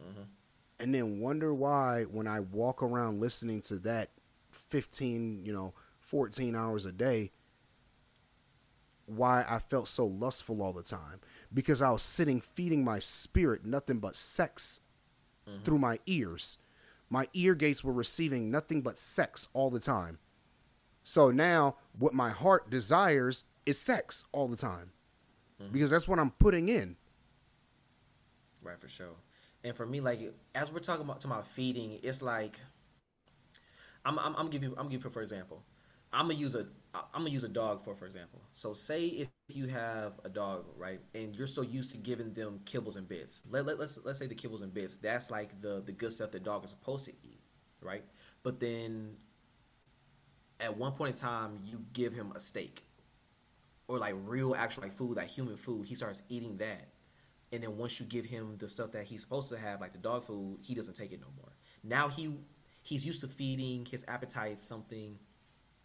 [0.01, 0.23] Mm-hmm.
[0.79, 4.11] And then wonder why when I walk around listening to that
[4.51, 7.33] 15, you know, 14 hours a day,
[9.07, 11.21] why I felt so lustful all the time.
[11.53, 14.81] Because I was sitting feeding my spirit nothing but sex
[15.49, 15.65] mm-hmm.
[15.65, 16.59] through my ears.
[17.09, 20.19] My ear gates were receiving nothing but sex all the time.
[21.03, 24.91] So now what my heart desires is sex all the time.
[25.63, 25.73] Mm-hmm.
[25.73, 26.97] Because that's what I'm putting in.
[28.63, 29.17] Right, for sure.
[29.65, 30.21] And for me, like
[30.55, 32.61] as we're talking about, talking about feeding, it's like
[34.05, 35.63] I'm I'm, I'm giving I'm giving for example.
[36.13, 38.41] I'm gonna use a I'm gonna use a dog for for example.
[38.53, 42.61] So say if you have a dog, right, and you're so used to giving them
[42.65, 43.43] kibbles and bits.
[43.51, 44.97] Let, let let's let's say the kibbles and bits.
[44.97, 47.41] That's like the the good stuff the dog is supposed to eat,
[47.83, 48.05] right?
[48.43, 49.17] But then
[50.59, 52.85] at one point in time, you give him a steak
[53.91, 55.85] or like real actual like food, like human food.
[55.85, 56.89] He starts eating that,
[57.53, 59.99] and then once you give him the stuff that he's supposed to have, like the
[59.99, 61.53] dog food, he doesn't take it no more.
[61.83, 62.31] Now he
[62.83, 65.19] he's used to feeding his appetite something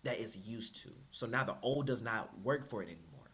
[0.04, 0.90] that is used to.
[1.10, 3.32] So now the old does not work for it anymore.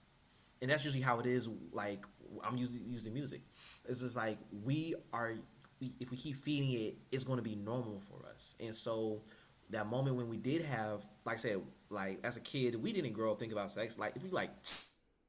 [0.61, 1.49] And that's usually how it is.
[1.73, 2.05] Like
[2.41, 3.41] I'm using using music.
[3.87, 5.33] It's just like we are.
[5.81, 8.55] We, if we keep feeding it, it's going to be normal for us.
[8.59, 9.23] And so
[9.71, 13.13] that moment when we did have, like I said, like as a kid, we didn't
[13.13, 13.97] grow up thinking about sex.
[13.97, 14.51] Like if we like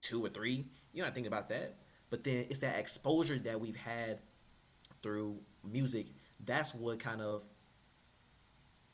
[0.01, 1.77] two or three, you're not thinking about that.
[2.11, 4.19] But then it's that exposure that we've had
[5.03, 6.09] through music.
[6.45, 7.45] That's what kind of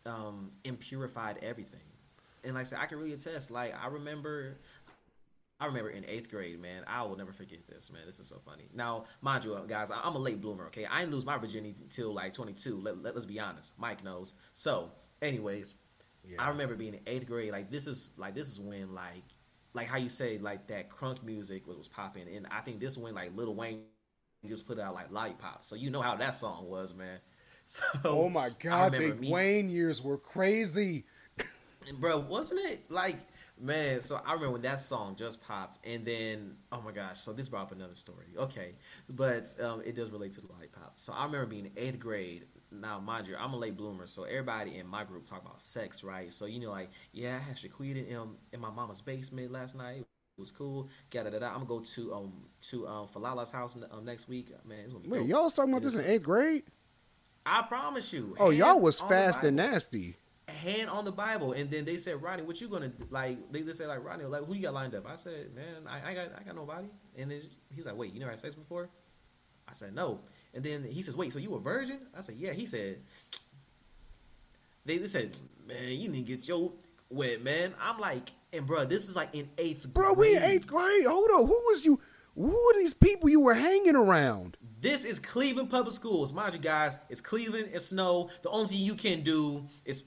[0.07, 1.81] um, impurified everything
[2.45, 3.51] and like I said, I can really attest.
[3.51, 4.59] Like I remember,
[5.61, 6.83] I remember in eighth grade, man.
[6.87, 8.03] I will never forget this, man.
[8.07, 8.69] This is so funny.
[8.75, 10.67] Now, mind you, guys, I'm a late bloomer.
[10.67, 12.81] Okay, I didn't lose my virginity till like 22.
[12.81, 13.75] Let, let us be honest.
[13.79, 14.35] Mike knows.
[14.53, 14.91] So,
[15.23, 15.75] anyways,
[16.25, 16.37] yeah.
[16.43, 17.53] I remember being in eighth grade.
[17.53, 19.25] Like this is like this is when like
[19.75, 22.97] like how you say like that crunk music was, was popping, and I think this
[22.97, 23.83] when like Lil Wayne
[24.47, 25.65] just put out like Lollipop.
[25.65, 27.19] So you know how that song was, man.
[27.71, 31.05] So, oh my god, Big me, Wayne years were crazy
[32.01, 33.17] bro, wasn't it like
[33.61, 34.01] man?
[34.01, 37.49] So I remember when that song just popped, and then oh my gosh, so this
[37.49, 38.27] brought up another story.
[38.37, 38.75] Okay,
[39.09, 40.93] but um, it does relate to the lollipop.
[40.97, 42.47] So I remember being in eighth grade.
[42.71, 46.05] Now, mind you, I'm a late bloomer, so everybody in my group talk about sex,
[46.05, 46.33] right?
[46.33, 50.01] So you know, like, yeah, I had Shaquita in, in my mama's basement last night.
[50.01, 50.89] It was cool.
[51.11, 51.35] Got it.
[51.35, 54.53] I'm gonna go to um to um Falala's house um, next week.
[54.65, 55.11] Man, it's gonna be.
[55.11, 55.29] Wait, dope.
[55.29, 56.65] y'all was talking about this in eighth grade?
[57.47, 58.37] I promise you.
[58.39, 60.17] Oh, y'all was fast and nasty
[60.49, 63.07] hand on the Bible, and then they said, Rodney, what you gonna do?
[63.11, 63.53] like?
[63.53, 65.07] They just said like, Rodney, like who you got lined up?
[65.09, 66.89] I said, man, I, I got I got nobody.
[67.17, 68.89] And then he was like, wait, you never had sex before?
[69.69, 70.21] I said no.
[70.55, 71.99] And then he says, wait, so you a virgin?
[72.17, 72.53] I said, yeah.
[72.53, 72.99] He said,
[74.85, 76.73] they, they said, man, you didn't get your
[77.11, 77.75] wet, man.
[77.81, 79.93] I'm like, and bro, this is like in eighth.
[79.93, 80.19] Bro, grade.
[80.19, 81.07] we in eighth grade.
[81.07, 82.01] Hold on, who was you?
[82.35, 84.57] Who are these people you were hanging around?
[84.81, 86.99] This is Cleveland Public Schools, mind you guys.
[87.09, 87.71] It's Cleveland.
[87.73, 88.31] It's snow.
[88.43, 90.05] The only thing you can do is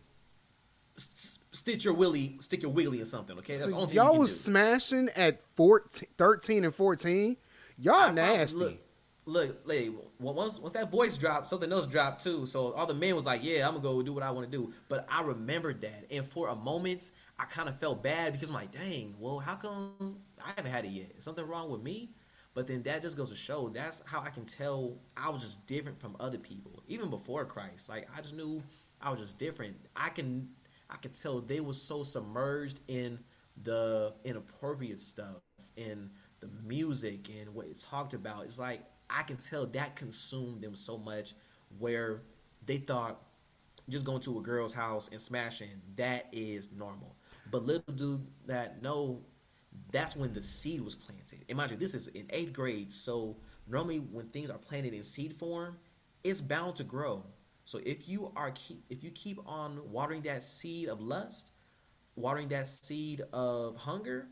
[1.52, 3.38] stitch your willy, stick your wiggly or something.
[3.40, 3.92] Okay, that's so all.
[3.92, 4.52] Y'all was do.
[4.52, 7.38] smashing at 14, 13 and fourteen.
[7.78, 8.58] Y'all I nasty.
[8.58, 8.78] Look,
[9.26, 12.46] look, like, once once that voice dropped, something else dropped too.
[12.46, 14.58] So all the men was like, "Yeah, I'm gonna go do what I want to
[14.58, 18.50] do." But I remembered that, and for a moment, I kind of felt bad because
[18.50, 21.12] I'm like, "Dang, well, how come I haven't had it yet?
[21.18, 22.14] Is something wrong with me?"
[22.54, 25.66] But then that just goes to show that's how I can tell I was just
[25.68, 27.90] different from other people, even before Christ.
[27.90, 28.62] Like I just knew
[29.00, 29.78] I was just different.
[29.96, 30.50] I can
[30.90, 33.20] I could tell they were so submerged in
[33.64, 35.42] the inappropriate stuff
[35.78, 36.10] in
[36.42, 38.44] the music and what it talked about.
[38.44, 38.84] It's like
[39.16, 41.34] I can tell that consumed them so much
[41.78, 42.22] where
[42.66, 43.22] they thought
[43.90, 47.16] just going to a girl's house and smashing, that is normal.
[47.50, 49.22] But little do that know
[49.92, 51.46] that's when the seed was planted.
[51.50, 52.94] And mind this is in eighth grade.
[52.94, 53.38] So
[53.68, 55.78] normally when things are planted in seed form,
[56.24, 57.24] it's bound to grow.
[57.66, 61.52] So if you are keep if you keep on watering that seed of lust,
[62.16, 64.28] watering that seed of hunger,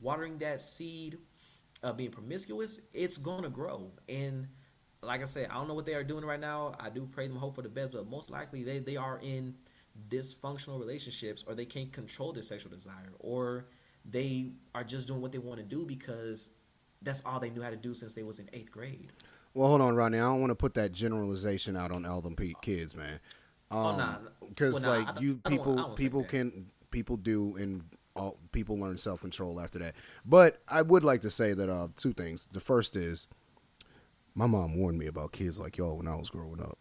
[0.00, 1.18] watering that seed
[1.82, 3.90] of being promiscuous, it's gonna grow.
[4.08, 4.48] And
[5.02, 6.74] like I said, I don't know what they are doing right now.
[6.78, 9.54] I do pray them hope for the best, but most likely they, they are in
[10.08, 13.66] dysfunctional relationships or they can't control their sexual desire or
[14.08, 16.50] they are just doing what they want to do because
[17.02, 19.12] that's all they knew how to do since they was in eighth grade.
[19.54, 20.18] Well, hold on, Rodney.
[20.18, 23.18] I don't want to put that generalization out on all them kids, man.
[23.70, 24.16] Um, oh, nah.
[24.48, 27.82] Because well, nah, like you people, people can people do, and
[28.20, 29.94] all people learn self control after that.
[30.24, 32.48] But I would like to say that uh, two things.
[32.52, 33.26] The first is
[34.34, 36.78] my mom warned me about kids like y'all when I was growing up.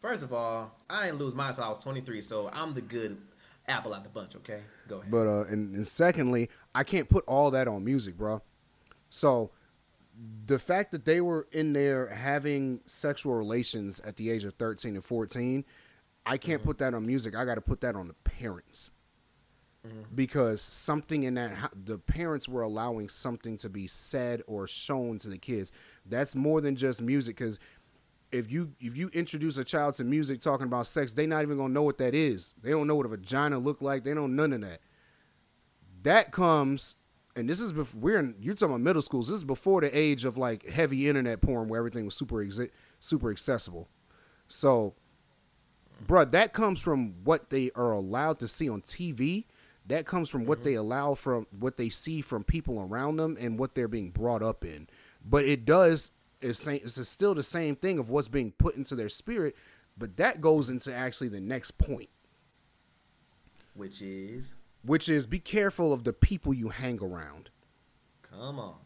[0.00, 3.18] First of all, I didn't lose mine until I was 23, so I'm the good
[3.66, 4.36] apple out the bunch.
[4.36, 5.10] Okay, go ahead.
[5.10, 8.42] But uh, and, and secondly, I can't put all that on music, bro.
[9.10, 9.50] So
[10.46, 14.94] the fact that they were in there having sexual relations at the age of 13
[14.94, 15.64] and 14,
[16.26, 16.68] I can't mm-hmm.
[16.68, 17.36] put that on music.
[17.36, 18.92] I got to put that on the parents.
[19.86, 20.14] Mm-hmm.
[20.14, 25.28] Because something in that, the parents were allowing something to be said or shown to
[25.28, 25.70] the kids.
[26.04, 27.36] That's more than just music.
[27.36, 27.58] Because
[28.30, 31.56] if you if you introduce a child to music talking about sex, they not even
[31.56, 32.54] gonna know what that is.
[32.62, 34.04] They don't know what a vagina look like.
[34.04, 34.80] They don't know none of that.
[36.02, 36.96] That comes,
[37.34, 39.28] and this is before we're in, you're talking about middle schools.
[39.28, 42.70] This is before the age of like heavy internet porn where everything was super exi-
[43.00, 43.88] super accessible.
[44.46, 44.94] So,
[46.06, 49.46] bruh, that comes from what they are allowed to see on TV.
[49.88, 50.48] That comes from mm-hmm.
[50.48, 54.10] what they allow from what they see from people around them and what they're being
[54.10, 54.88] brought up in.
[55.24, 59.08] But it does it's, it's still the same thing of what's being put into their
[59.08, 59.56] spirit,
[59.96, 62.08] but that goes into actually the next point,
[63.74, 67.50] which is which is be careful of the people you hang around.
[68.22, 68.76] Come on.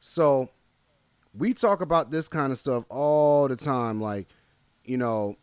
[0.00, 0.50] So,
[1.32, 4.28] we talk about this kind of stuff all the time like,
[4.84, 5.36] you know,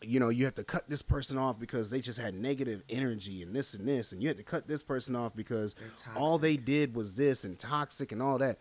[0.00, 3.42] you know, you have to cut this person off because they just had negative energy
[3.42, 5.74] and this and this, and you have to cut this person off because
[6.16, 8.58] all they did was this and toxic and all that.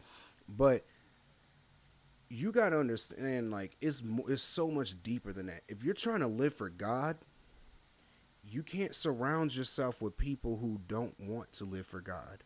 [0.49, 0.85] But
[2.29, 5.61] you got to understand like it's it's so much deeper than that.
[5.67, 7.17] If you're trying to live for God,
[8.43, 12.43] you can't surround yourself with people who don't want to live for God.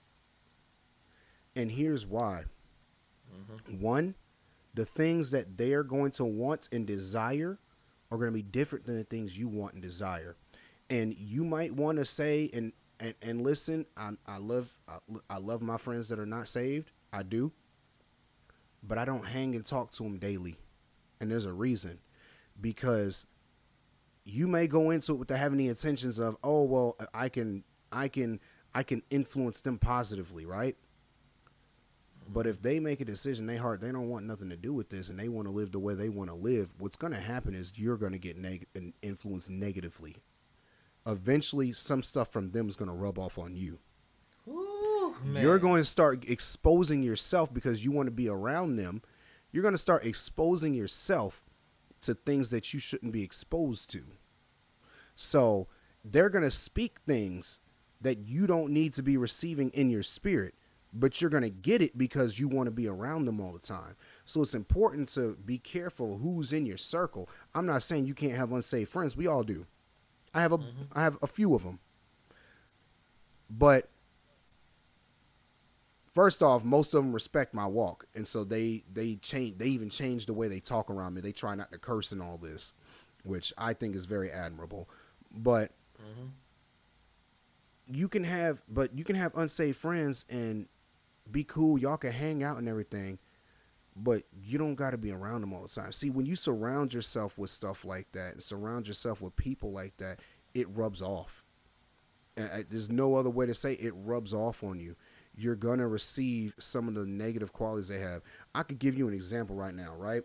[1.56, 2.46] And here's why.
[3.34, 3.82] Mm-hmm.
[3.82, 4.16] One,
[4.74, 7.60] the things that they are going to want and desire
[8.12, 10.36] are going to be different than the things you want and desire.
[10.90, 14.98] And you might want to say and and, and listen, I, I love I,
[15.30, 16.92] I love my friends that are not saved.
[17.14, 17.52] I do
[18.84, 20.58] but I don't hang and talk to them daily.
[21.20, 22.00] And there's a reason.
[22.60, 23.26] Because
[24.24, 28.08] you may go into it without having the intentions of, oh well, I can I
[28.08, 28.40] can
[28.74, 30.78] I can influence them positively, right?
[32.32, 34.90] But if they make a decision, they heart they don't want nothing to do with
[34.90, 36.74] this, and they want to live the way they want to live.
[36.78, 38.68] What's going to happen is you're going to get neg-
[39.02, 40.18] influenced negatively.
[41.06, 43.80] Eventually, some stuff from them is going to rub off on you.
[45.26, 45.44] Man.
[45.44, 49.02] You're going to start exposing yourself because you want to be around them.
[49.52, 51.44] You're going to start exposing yourself
[52.02, 54.04] to things that you shouldn't be exposed to.
[55.16, 55.68] So
[56.04, 57.60] they're going to speak things
[58.00, 60.56] that you don't need to be receiving in your spirit,
[60.94, 63.60] but you're going to get it because you want to be around them all the
[63.60, 63.96] time.
[64.26, 67.30] So it's important to be careful who's in your circle.
[67.56, 69.16] I'm not saying you can't have unsafe friends.
[69.16, 69.66] We all do.
[70.34, 70.84] I have a mm-hmm.
[70.94, 71.80] I have a few of them.
[73.50, 73.90] But
[76.14, 79.58] first off, most of them respect my walk, and so they they change.
[79.58, 81.22] They even change the way they talk around me.
[81.22, 82.74] They try not to curse and all this,
[83.24, 84.90] which I think is very admirable.
[85.34, 85.72] But
[86.02, 86.28] mm-hmm.
[87.94, 90.68] you can have, but you can have unsafe friends and
[91.32, 91.78] be cool.
[91.78, 93.20] Y'all can hang out and everything,
[93.96, 95.92] but you don't got to be around them all the time.
[95.92, 99.98] See, when you surround yourself with stuff like that, and surround yourself with people like
[99.98, 100.20] that,
[100.54, 101.44] it rubs off.
[102.38, 104.96] And there's no other way to say it, it rubs off on you
[105.36, 108.22] you're gonna receive some of the negative qualities they have.
[108.54, 110.24] I could give you an example right now, right?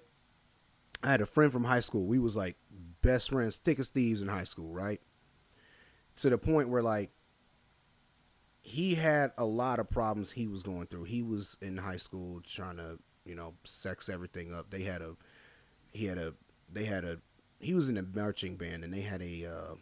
[1.03, 2.07] I had a friend from high school.
[2.07, 2.57] We was like
[3.03, 5.01] best friends, thick as thieves in high school, right?
[6.17, 7.11] To the point where like
[8.67, 11.05] he had a lot of problems he was going through.
[11.05, 14.71] He was in high school trying to, you know, sex everything up.
[14.71, 15.15] They had a
[15.93, 16.35] he had a
[16.71, 17.19] they had a
[17.61, 19.75] he was in a marching band and they had a uh,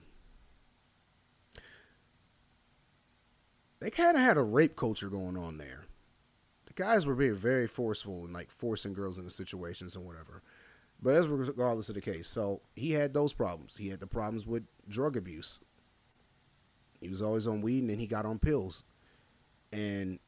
[3.80, 5.86] they kind of had a rape culture going on there.
[6.66, 10.42] The guys were being very forceful and like forcing girls into situations and whatever.
[11.00, 12.28] But that's regardless of the case.
[12.28, 13.76] So he had those problems.
[13.78, 15.60] He had the problems with drug abuse.
[17.04, 18.84] He was always on weed and then he got on pills.
[19.72, 20.18] And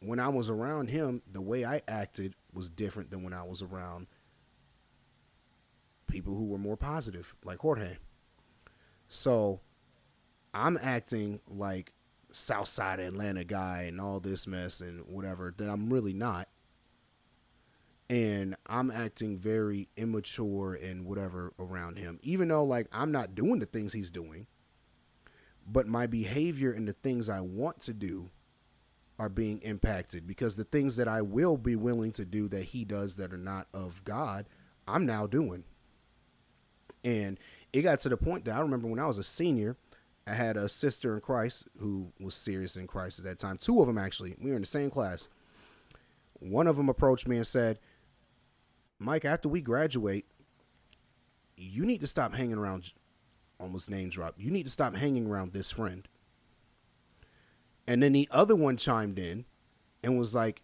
[0.00, 3.62] when I was around him, the way I acted was different than when I was
[3.62, 4.06] around
[6.06, 7.96] people who were more positive, like Jorge.
[9.08, 9.60] So
[10.52, 11.92] I'm acting like
[12.32, 16.48] Southside Atlanta guy and all this mess and whatever that I'm really not.
[18.10, 23.58] And I'm acting very immature and whatever around him, even though like I'm not doing
[23.58, 24.46] the things he's doing,
[25.70, 28.30] but my behavior and the things I want to do
[29.18, 32.84] are being impacted because the things that I will be willing to do that he
[32.84, 34.46] does that are not of God,
[34.86, 35.64] I'm now doing.
[37.04, 37.38] And
[37.72, 39.76] it got to the point that I remember when I was a senior,
[40.26, 43.58] I had a sister in Christ who was serious in Christ at that time.
[43.58, 44.36] Two of them actually.
[44.40, 45.28] We were in the same class.
[46.34, 47.80] One of them approached me and said,
[48.98, 50.26] "Mike, after we graduate,
[51.56, 52.92] you need to stop hanging around
[53.58, 54.34] almost name drop.
[54.38, 56.06] You need to stop hanging around this friend."
[57.86, 59.44] And then the other one chimed in
[60.02, 60.62] and was like,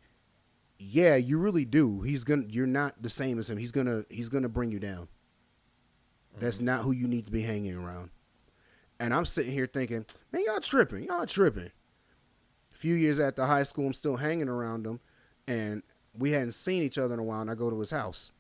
[0.79, 2.03] "Yeah, you really do.
[2.03, 3.59] He's to you're not the same as him.
[3.59, 5.09] He's to he's going to bring you down."
[6.39, 6.67] That's mm-hmm.
[6.67, 8.11] not who you need to be hanging around.
[8.99, 11.05] And I'm sitting here thinking, man, y'all tripping.
[11.05, 11.71] Y'all tripping.
[12.73, 15.01] A few years after high school, I'm still hanging around him,
[15.47, 15.83] and
[16.17, 18.33] we hadn't seen each other in a while, and I go to his house.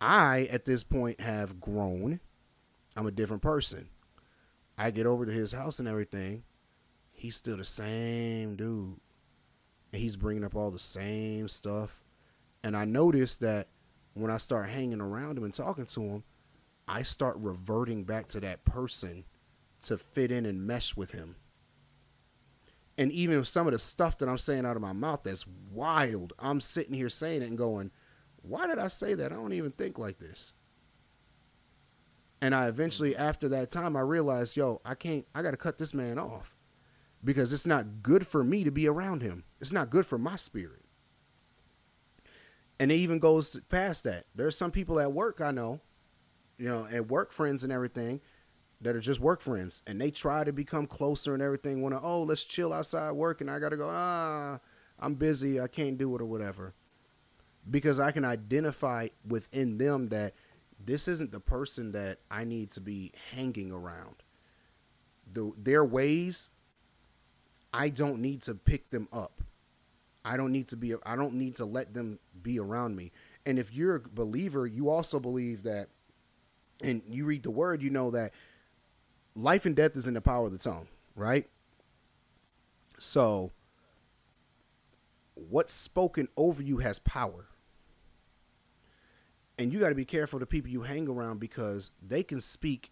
[0.00, 2.20] I, at this point, have grown.
[2.96, 3.88] I'm a different person.
[4.76, 6.44] I get over to his house and everything.
[7.12, 8.98] He's still the same dude.
[9.92, 12.02] And he's bringing up all the same stuff.
[12.62, 13.68] And I noticed that
[14.14, 16.24] when I start hanging around him and talking to him,
[16.88, 19.24] I start reverting back to that person
[19.82, 21.36] to fit in and mesh with him.
[22.98, 26.32] And even some of the stuff that I'm saying out of my mouth that's wild,
[26.38, 27.90] I'm sitting here saying it and going,
[28.42, 29.32] why did I say that?
[29.32, 30.54] I don't even think like this.
[32.40, 35.78] And I eventually, after that time, I realized, yo, I can't, I got to cut
[35.78, 36.56] this man off
[37.22, 39.44] because it's not good for me to be around him.
[39.60, 40.84] It's not good for my spirit.
[42.78, 44.24] And it even goes past that.
[44.34, 45.80] There's some people at work I know
[46.60, 48.20] you know, and work friends and everything
[48.82, 51.80] that are just work friends, and they try to become closer and everything.
[51.80, 53.88] Want to, oh, let's chill outside work, and I got to go.
[53.90, 54.58] Ah,
[54.98, 55.58] I'm busy.
[55.58, 56.74] I can't do it or whatever,
[57.68, 60.34] because I can identify within them that
[60.84, 64.16] this isn't the person that I need to be hanging around.
[65.32, 66.50] The, their ways,
[67.72, 69.42] I don't need to pick them up.
[70.24, 70.94] I don't need to be.
[71.04, 73.10] I don't need to let them be around me.
[73.46, 75.88] And if you're a believer, you also believe that
[76.82, 78.32] and you read the word, you know that
[79.34, 81.48] life and death is in the power of the tongue, right?
[82.98, 83.52] So,
[85.34, 87.49] what's spoken over you has power.
[89.60, 92.90] And you got to be careful the people you hang around because they can speak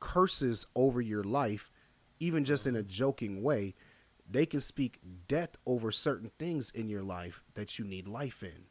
[0.00, 1.70] curses over your life,
[2.18, 3.74] even just in a joking way.
[4.28, 4.98] They can speak
[5.28, 8.64] death over certain things in your life that you need life in.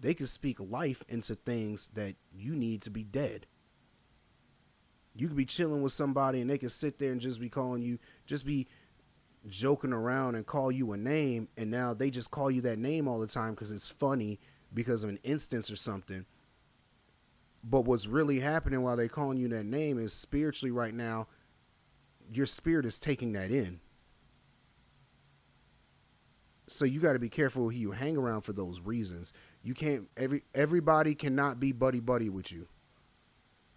[0.00, 3.46] They can speak life into things that you need to be dead
[5.14, 7.82] you could be chilling with somebody and they can sit there and just be calling
[7.82, 8.66] you, just be
[9.48, 13.08] joking around and call you a name, and now they just call you that name
[13.08, 14.38] all the time because it's funny
[14.72, 16.26] because of an instance or something.
[17.62, 21.26] But what's really happening while they calling you that name is spiritually right now,
[22.32, 23.80] your spirit is taking that in.
[26.68, 29.32] So you got to be careful who you hang around for those reasons.
[29.62, 32.68] You can't every everybody cannot be buddy buddy with you.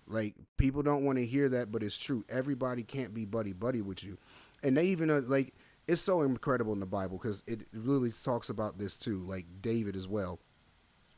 [0.06, 2.24] Like people don't want to hear that, but it's true.
[2.30, 4.20] Everybody can't be buddy buddy with you,
[4.62, 5.56] and they even uh, like
[5.88, 9.96] it's so incredible in the Bible because it really talks about this too, like David
[9.96, 10.40] as well.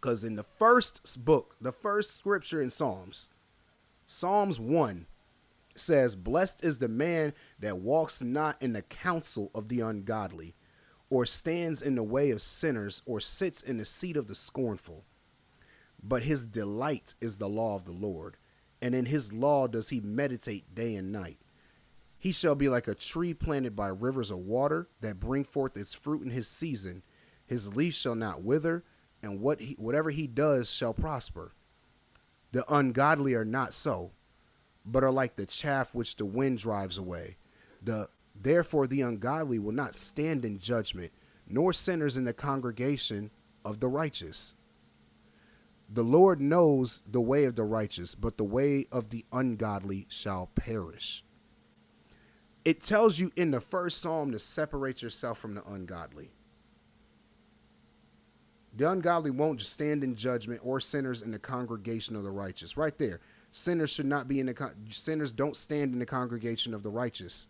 [0.06, 3.28] Because in the first book, the first scripture in Psalms,
[4.06, 5.08] Psalms one
[5.76, 10.54] says, "Blessed is the man that walks not in the counsel of the ungodly."
[11.10, 15.06] or stands in the way of sinners, or sits in the seat of the scornful.
[16.04, 18.38] But his delight is the law of the Lord,
[18.82, 21.40] and in his law does he meditate day and night.
[22.18, 25.96] He shall be like a tree planted by rivers of water that bring forth its
[25.96, 27.02] fruit in his season.
[27.46, 28.84] His leaf shall not wither,
[29.26, 31.52] and what he, whatever he does shall prosper.
[32.52, 34.12] The ungodly are not so,
[34.86, 37.38] but are like the chaff which the wind drives away.
[37.82, 38.10] The
[38.40, 41.12] therefore the ungodly will not stand in judgment,
[41.48, 43.32] nor sinners in the congregation
[43.66, 44.54] of the righteous.
[45.90, 50.50] The Lord knows the way of the righteous, but the way of the ungodly shall
[50.56, 51.24] perish.
[52.64, 56.32] It tells you in the first psalm to separate yourself from the ungodly.
[58.76, 62.76] The ungodly won't stand in judgment or sinners in the congregation of the righteous.
[62.76, 63.22] Right there.
[63.52, 66.90] Sinners should not be in the con- sinners don't stand in the congregation of the
[66.90, 67.48] righteous.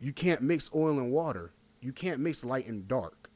[0.00, 1.52] You can't mix oil and water.
[1.82, 3.28] You can't mix light and dark.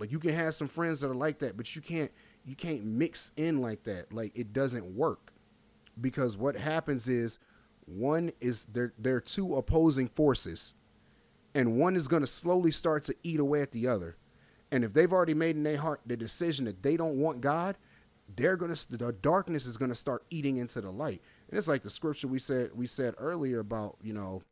[0.00, 2.10] Like you can have some friends that are like that, but you can't
[2.44, 4.12] you can't mix in like that.
[4.12, 5.32] Like it doesn't work.
[6.00, 7.38] Because what happens is
[7.86, 10.74] one is there there are two opposing forces
[11.54, 14.16] and one is going to slowly start to eat away at the other.
[14.72, 17.76] And if they've already made in their heart the decision that they don't want God,
[18.36, 21.20] they're to the darkness is to start eating into the light.
[21.48, 24.42] And it's like the scripture we said we said earlier about, you know,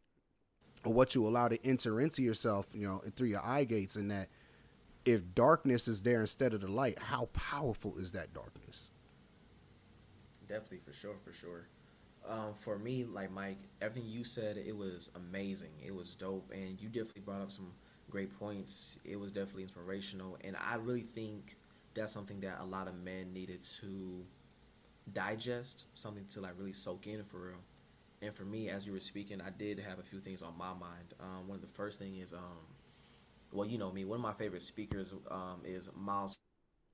[0.82, 4.28] what you allow to enter into yourself, you know, through your eye gates and that
[5.04, 8.90] if darkness is there instead of the light, how powerful is that darkness?
[10.48, 11.68] Definitely, for sure, for sure.
[12.28, 15.70] Um, for me, like Mike, everything you said, it was amazing.
[15.84, 17.72] It was dope, and you definitely brought up some
[18.10, 18.98] great points.
[19.04, 21.56] It was definitely inspirational, and I really think
[21.94, 24.24] that's something that a lot of men needed to
[25.12, 27.58] digest, something to like really soak in for real.
[28.20, 30.72] And for me, as you were speaking, I did have a few things on my
[30.74, 31.14] mind.
[31.20, 32.66] Um, one of the first thing is, um,
[33.52, 34.04] well, you know me.
[34.04, 36.38] One of my favorite speakers um, is Myles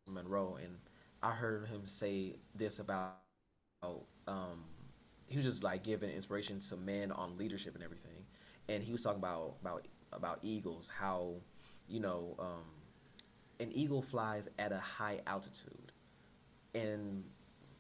[0.09, 0.77] Munroe, and
[1.23, 3.15] I heard him say this about
[4.27, 4.65] um,
[5.29, 8.25] he was just like giving inspiration to men on leadership and everything,
[8.69, 11.35] and he was talking about about about eagles, how
[11.89, 12.65] you know um,
[13.61, 15.93] an eagle flies at a high altitude,
[16.75, 17.25] and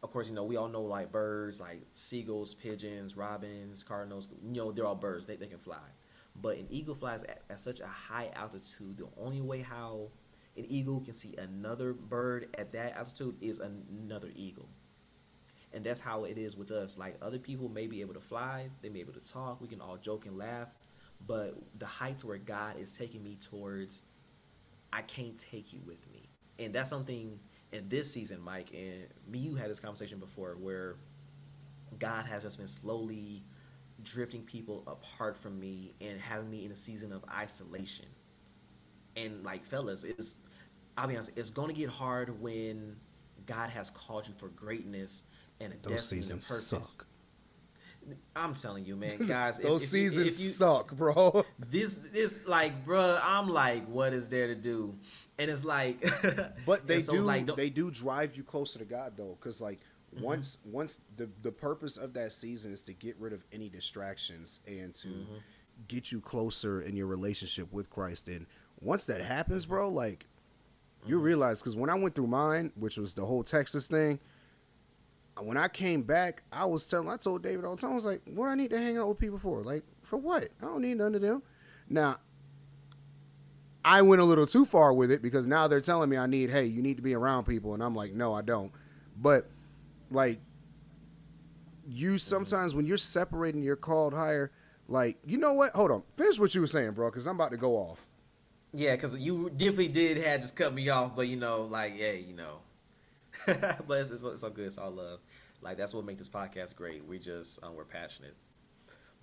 [0.03, 4.28] of course you know we all know like birds like seagulls, pigeons, robins, cardinals.
[4.43, 5.87] You know they're all birds; they they can fly,
[6.41, 8.99] but an eagle flies at, at such a high altitude.
[8.99, 10.09] The only way how
[10.57, 14.68] an eagle can see another bird at that altitude is another eagle.
[15.72, 16.97] And that's how it is with us.
[16.97, 18.68] Like other people may be able to fly.
[18.80, 19.61] They may be able to talk.
[19.61, 20.68] We can all joke and laugh
[21.27, 24.03] but the heights where god is taking me towards
[24.93, 27.39] i can't take you with me and that's something
[27.72, 30.97] in this season mike and me you had this conversation before where
[31.99, 33.43] god has just been slowly
[34.03, 38.07] drifting people apart from me and having me in a season of isolation
[39.16, 40.37] and like fellas it's
[40.99, 42.97] i'll be honest it's going to get hard when
[43.47, 45.25] god has called you for greatness
[45.61, 46.66] and a Those destiny and purpose.
[46.66, 47.07] Suck.
[48.36, 49.59] I'm telling you, man, guys.
[49.59, 51.44] Those if, seasons if you, suck, bro.
[51.70, 53.18] This, this, like, bro.
[53.22, 54.94] I'm like, what is there to do?
[55.38, 56.05] And it's like,
[56.66, 59.80] but they so do, like, they do drive you closer to God, though, because like
[60.14, 60.24] mm-hmm.
[60.24, 64.61] once, once the the purpose of that season is to get rid of any distractions
[64.66, 65.34] and to mm-hmm.
[65.88, 68.28] get you closer in your relationship with Christ.
[68.28, 68.46] And
[68.80, 70.26] once that happens, bro, like
[71.00, 71.11] mm-hmm.
[71.11, 74.20] you realize, because when I went through mine, which was the whole Texas thing
[75.41, 78.05] when I came back, I was telling, I told David all the time, I was
[78.05, 79.62] like, what I need to hang out with people for?
[79.62, 80.49] Like, for what?
[80.62, 81.43] I don't need none of them.
[81.89, 82.18] Now,
[83.85, 86.51] I went a little too far with it because now they're telling me I need,
[86.51, 87.74] hey, you need to be around people.
[87.74, 88.72] And I'm like, no, I don't.
[89.20, 89.51] But,
[90.11, 90.39] like,
[91.87, 94.53] you sometimes, when you're separating your called higher,
[94.89, 95.74] like, you know what?
[95.74, 96.03] Hold on.
[96.16, 98.07] Finish what you were saying, bro, because I'm about to go off.
[98.72, 102.24] Yeah, because you definitely did had just cut me off, but, you know, like, hey,
[102.26, 102.61] you know
[103.47, 104.66] but it's, it's, it's, all good.
[104.66, 105.20] It's all love.
[105.61, 107.05] Like that's what makes this podcast great.
[107.07, 108.35] We just um, we're passionate.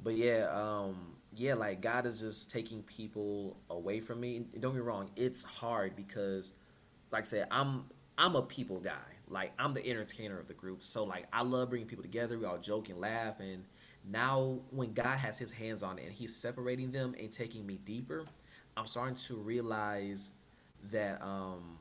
[0.04, 4.46] But yeah, um, yeah, like God is just taking people away from me.
[4.60, 6.54] Don't get me wrong, it's hard because,
[7.12, 7.86] like I said, I'm
[8.18, 8.96] I'm a people guy.
[9.28, 10.84] Like I'm the entertainer of the group.
[10.84, 12.38] So like I love bringing people together.
[12.38, 13.40] We all joke and laugh.
[13.40, 13.64] And
[14.10, 17.80] now when God has His hands on it and He's separating them and taking me
[17.86, 18.26] deeper,
[18.76, 20.32] I'm starting to realize
[20.92, 21.78] that um,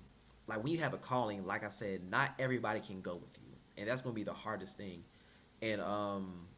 [0.51, 3.55] like when you have a calling, like I said, not everybody can go with you,
[3.79, 5.05] and that's gonna be the hardest thing.
[5.63, 6.49] And um,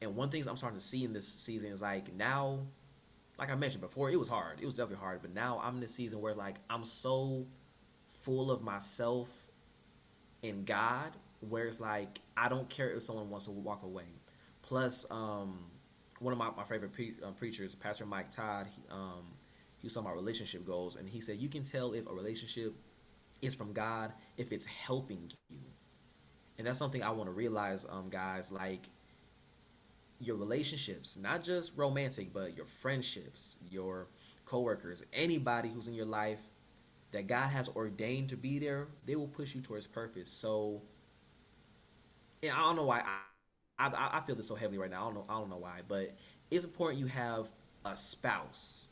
[0.00, 2.60] and one thing I'm starting to see in this season is like now,
[3.38, 4.60] like I mentioned before, it was hard.
[4.60, 7.46] It was definitely hard, but now I'm in this season where like I'm so
[8.22, 9.28] full of myself
[10.42, 14.04] in God, where it's like I don't care if someone wants to walk away.
[14.62, 15.58] Plus, um,
[16.20, 19.24] one of my, my favorite pre- uh, preachers, Pastor Mike Todd, he, um,
[19.78, 22.74] he was talking about relationship goals, and he said you can tell if a relationship
[23.42, 25.58] is from God if it's helping you.
[26.58, 28.52] And that's something I want to realize, um, guys.
[28.52, 28.88] Like
[30.20, 34.08] your relationships, not just romantic, but your friendships, your
[34.44, 36.40] coworkers, anybody who's in your life
[37.12, 40.30] that God has ordained to be there, they will push you towards purpose.
[40.30, 40.82] So,
[42.42, 43.02] and I don't know why
[43.78, 45.02] I, I, I feel this so heavily right now.
[45.02, 45.24] I don't know.
[45.28, 46.12] I don't know why, but
[46.50, 47.48] it's important you have
[47.84, 48.88] a spouse,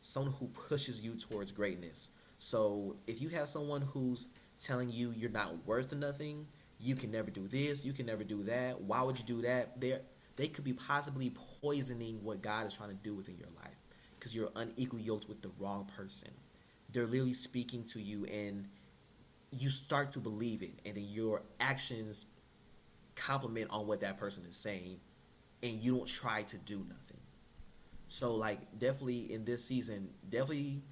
[0.00, 2.10] someone who pushes you towards greatness.
[2.38, 4.28] So if you have someone who's
[4.60, 6.46] telling you you're not worth nothing,
[6.78, 8.80] you can never do this, you can never do that.
[8.80, 9.80] Why would you do that?
[9.80, 10.00] They're,
[10.36, 11.30] they could be possibly
[11.62, 13.76] poisoning what God is trying to do within your life
[14.18, 16.30] because you're unequally yoked with the wrong person.
[16.92, 18.68] they're literally speaking to you and
[19.50, 22.26] you start to believe it and then your actions
[23.14, 24.98] compliment on what that person is saying
[25.62, 27.20] and you don't try to do nothing
[28.08, 30.82] so like definitely in this season definitely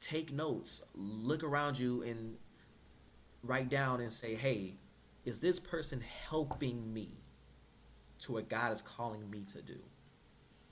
[0.00, 2.36] take notes look around you and
[3.42, 4.74] write down and say hey
[5.24, 7.10] is this person helping me
[8.20, 9.78] to what god is calling me to do?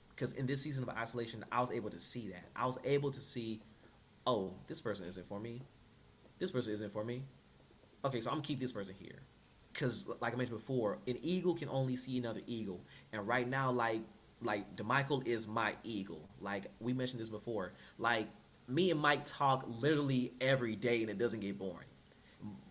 [0.09, 2.45] Because in this season of isolation i was able to see that.
[2.55, 3.61] I was able to see
[4.25, 5.61] oh this person isn't for me.
[6.39, 7.23] This person isn't for me.
[8.03, 9.21] Okay so i'm gonna keep this person here.
[9.71, 12.81] Because like i mentioned before an eagle can only see another eagle.
[13.13, 14.01] And right now like
[14.41, 16.27] like demichael is my eagle.
[16.41, 17.73] Like we mentioned this before.
[17.97, 18.27] Like
[18.67, 21.87] me and mike talk literally every day and it doesn't get boring.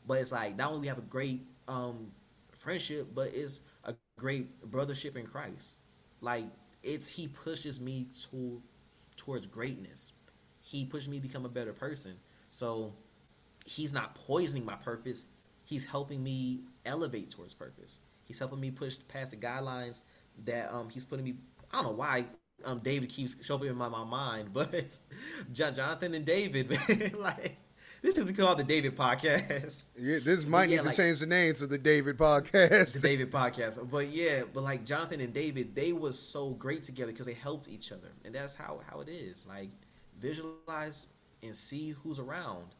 [0.06, 2.12] But it's like not only we have a great um
[2.52, 5.76] friendship but it's a great brothership in christ.
[6.20, 6.44] Like
[6.82, 8.62] it's he pushes me to
[9.16, 10.12] towards greatness.
[10.62, 12.14] He pushed me to become a better person.
[12.50, 12.94] So
[13.64, 15.26] he's not poisoning my purpose.
[15.64, 18.00] He's helping me elevate towards purpose.
[18.24, 20.02] He's helping me push past the guidelines
[20.44, 21.34] that um he's putting me
[21.72, 22.26] i don't know why
[22.66, 24.98] um david keeps showing up in my, my mind but
[25.52, 27.56] John, jonathan and david man like
[28.02, 31.26] this should be called the david podcast Yeah, this might yeah, need to change the
[31.26, 32.92] name to the David podcast.
[32.92, 33.90] the David podcast.
[33.90, 37.68] But yeah, but like Jonathan and David, they was so great together because they helped
[37.68, 39.46] each other, and that's how how it is.
[39.46, 39.70] Like
[40.20, 41.06] visualize
[41.42, 42.74] and see who's around,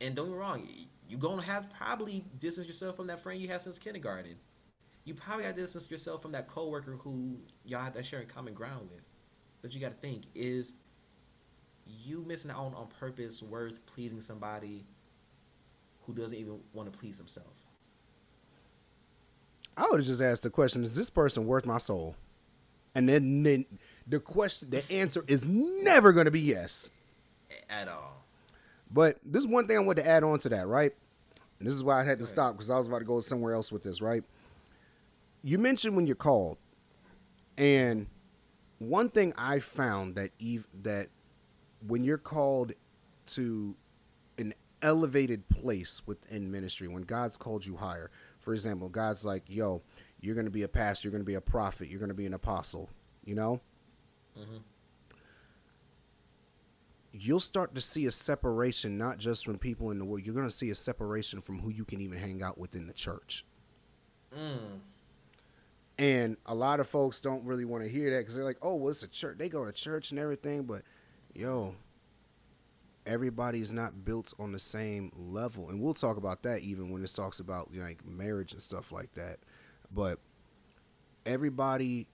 [0.00, 0.68] and don't get me wrong,
[1.08, 4.36] you're gonna have probably distance yourself from that friend you had since kindergarten.
[5.04, 8.52] You probably got to distance yourself from that coworker who y'all have that sharing common
[8.52, 9.07] ground with.
[9.68, 10.76] But you got to think is
[11.86, 14.86] you missing out on purpose worth pleasing somebody
[16.06, 17.52] who doesn't even want to please himself.
[19.76, 22.16] I would have just asked the question: Is this person worth my soul?
[22.94, 23.66] And then, then
[24.06, 26.88] the question, the answer is never going to be yes.
[27.68, 28.24] At all.
[28.90, 30.94] But this is one thing I want to add on to that, right?
[31.58, 32.30] And this is why I had to Right.
[32.30, 34.24] stop because I was about to go somewhere else with this, right?
[35.44, 36.56] You mentioned when you're called,
[37.58, 38.06] and
[38.78, 41.08] one thing I found that Eve that
[41.86, 42.72] when you're called
[43.26, 43.76] to
[44.36, 48.10] an elevated place within ministry, when God's called you higher,
[48.40, 49.82] for example, God's like, "Yo,
[50.20, 52.14] you're going to be a pastor, you're going to be a prophet, you're going to
[52.14, 52.88] be an apostle,"
[53.24, 53.60] you know.
[57.12, 60.46] you'll start to see a separation not just from people in the world you're going
[60.46, 63.44] to see a separation from who you can even hang out with in the church
[64.36, 64.80] Mm.
[65.98, 68.74] And a lot of folks don't really want to hear that because they're like oh
[68.74, 70.82] well it's a church they go to church and everything but
[71.34, 71.74] yo
[73.08, 75.70] everybody's not built on the same level.
[75.70, 78.60] And we'll talk about that even when this talks about you know, like marriage and
[78.60, 79.38] stuff like that.
[79.90, 80.20] But
[81.24, 82.06] everybody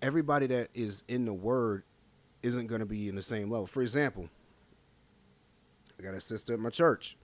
[0.00, 1.82] everybody that is in the word
[2.42, 3.66] isn't going to be in the same level.
[3.66, 4.28] For example
[5.98, 7.16] i got a sister at my church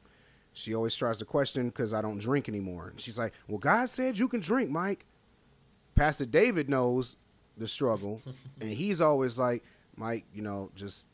[0.54, 2.88] she always tries to question because i don't drink anymore.
[2.88, 5.04] And she's like well god said you can drink mike.
[5.94, 7.16] Pastor david knows
[7.56, 8.22] the struggle.
[8.60, 9.64] And he's always like
[9.96, 11.06] mike you know just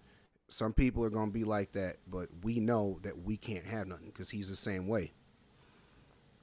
[0.48, 3.86] some people are going to be like that but we know that we can't have
[3.86, 5.12] nothing because he's the same way.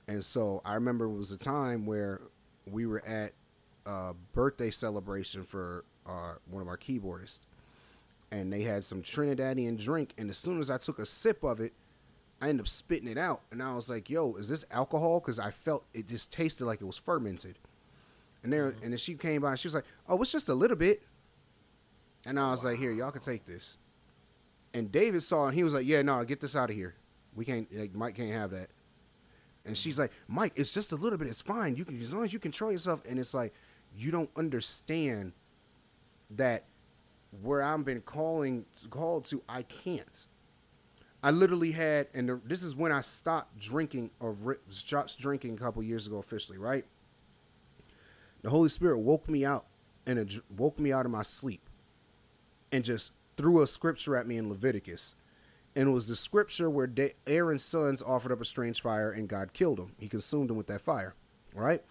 [0.08, 2.22] And so i remember it was a time where
[2.70, 3.34] we were at
[3.86, 7.42] a birthday celebration for uh, one of our keyboardists.
[8.32, 11.60] And they had some trinidadian drink and as soon as i took a sip of
[11.62, 11.74] it
[12.42, 15.40] i ended up spitting it out and i was like yo is this alcohol because
[15.40, 17.58] i felt it just tasted like it was fermented
[18.44, 18.84] and there mm-hmm.
[18.84, 21.02] and then she came by and she was like oh it's just a little bit
[22.26, 23.78] and i was like here y'all can take this
[24.74, 26.96] and david saw it and he was like yeah no get this out of here
[27.36, 28.70] we can't like mike can't have that
[29.68, 30.04] and she's mm-hmm.
[30.04, 31.28] like, Mike, it's just a little bit.
[31.28, 31.76] It's fine.
[31.76, 33.02] You can as long as you control yourself.
[33.08, 33.54] And it's like,
[33.96, 35.34] you don't understand
[36.32, 36.64] that
[37.42, 40.26] where I'm been calling called to, I can't.
[41.28, 45.58] I literally had, and the, this is when I stopped drinking or stopped drinking a
[45.58, 46.86] couple years ago officially, right?
[48.44, 49.66] The Holy Spirit woke me out
[50.06, 51.70] and it woke me out of my sleep,
[52.72, 55.16] and just threw a scripture at me in Leviticus
[55.76, 56.90] and it was the scripture where
[57.28, 59.92] Aaron's sons offered up a strange fire and God killed him.
[60.00, 61.14] He consumed him with that fire,
[61.54, 61.84] right?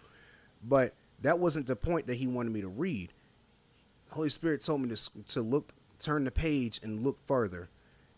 [0.63, 3.13] But that wasn't the point that he wanted me to read.
[4.09, 7.69] Holy Spirit told me to to look, turn the page and look further,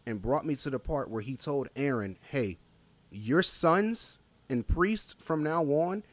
[0.06, 2.58] and brought me to the part where he told Aaron, "Hey,
[3.12, 4.20] your sons
[4.50, 6.04] and priests from now on,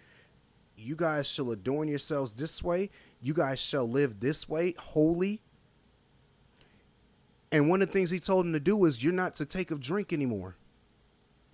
[0.77, 2.91] you guys shall adorn yourselves this way.
[3.21, 5.43] You guys shall live this way, holy."
[7.51, 9.71] And one of the things he told him to do is, you're not to take
[9.71, 10.57] of drink anymore.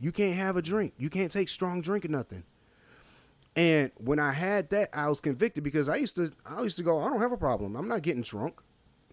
[0.01, 0.95] You can't have a drink.
[0.97, 2.45] You can't take strong drink or nothing.
[3.55, 6.83] And when I had that, I was convicted because I used to I used to
[6.83, 7.77] go, I don't have a problem.
[7.77, 8.61] I'm not getting drunk.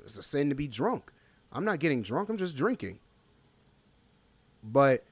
[0.03, 1.11] It's a sin to be drunk.
[1.51, 2.99] I'm not getting drunk, I'm just drinking.
[4.63, 5.03] But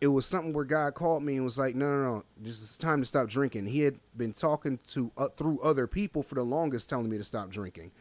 [0.00, 2.76] it was something where God called me and was like, "No, no, no, this is
[2.76, 6.44] time to stop drinking." He had been talking to uh, through other people for the
[6.44, 7.92] longest, telling me to stop drinking.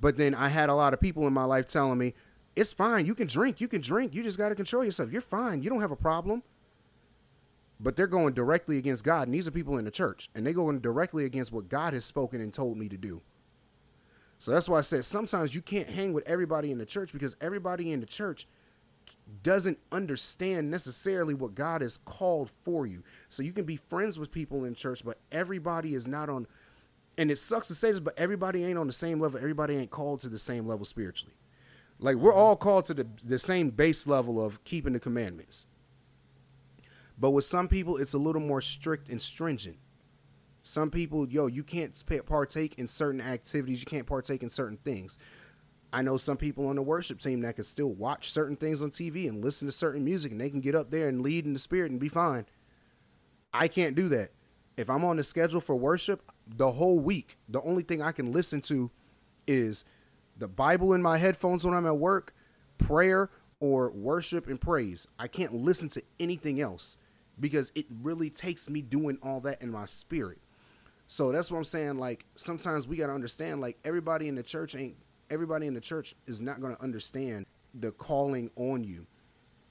[0.00, 2.14] But then I had a lot of people in my life telling me,
[2.54, 3.06] "It's fine.
[3.06, 3.60] You can drink.
[3.60, 4.14] You can drink.
[4.14, 5.12] You just got to control yourself.
[5.12, 5.62] You're fine.
[5.62, 6.42] You don't have a problem."
[7.78, 10.54] But they're going directly against God, and these are people in the church, and they're
[10.54, 13.20] going directly against what God has spoken and told me to do.
[14.38, 17.36] So that's why I said sometimes you can't hang with everybody in the church because
[17.40, 18.46] everybody in the church
[19.42, 23.02] doesn't understand necessarily what God has called for you.
[23.28, 26.46] So you can be friends with people in church, but everybody is not on
[27.18, 29.38] and it sucks to say this, but everybody ain't on the same level.
[29.38, 31.34] Everybody ain't called to the same level spiritually.
[31.98, 35.66] Like we're all called to the, the same base level of keeping the commandments.
[37.18, 39.78] But with some people, it's a little more strict and stringent.
[40.62, 41.94] Some people, yo, you can't
[42.26, 43.80] partake in certain activities.
[43.80, 45.16] You can't partake in certain things.
[45.92, 48.90] I know some people on the worship team that can still watch certain things on
[48.90, 51.52] TV and listen to certain music and they can get up there and lead in
[51.52, 52.46] the spirit and be fine.
[53.52, 54.32] I can't do that.
[54.76, 58.32] If I'm on the schedule for worship the whole week, the only thing I can
[58.32, 58.90] listen to
[59.46, 59.84] is
[60.36, 62.34] the Bible in my headphones when I'm at work,
[62.76, 65.06] prayer, or worship and praise.
[65.18, 66.98] I can't listen to anything else
[67.40, 70.38] because it really takes me doing all that in my spirit.
[71.06, 71.98] So that's what I'm saying.
[71.98, 74.96] Like sometimes we got to understand, like everybody in the church ain't
[75.30, 79.06] everybody in the church is not going to understand the calling on you.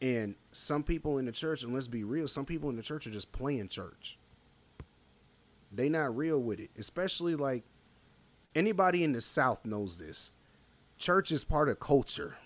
[0.01, 3.07] And some people in the church, and let's be real, some people in the church
[3.07, 4.17] are just playing church.
[5.71, 6.71] They not real with it.
[6.77, 7.63] Especially like
[8.53, 10.31] anybody in the South knows this.
[10.97, 12.37] Church is part of culture.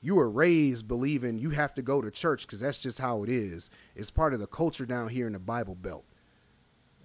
[0.00, 3.28] You were raised believing you have to go to church because that's just how it
[3.28, 3.70] is.
[3.94, 6.04] It's part of the culture down here in the Bible Belt.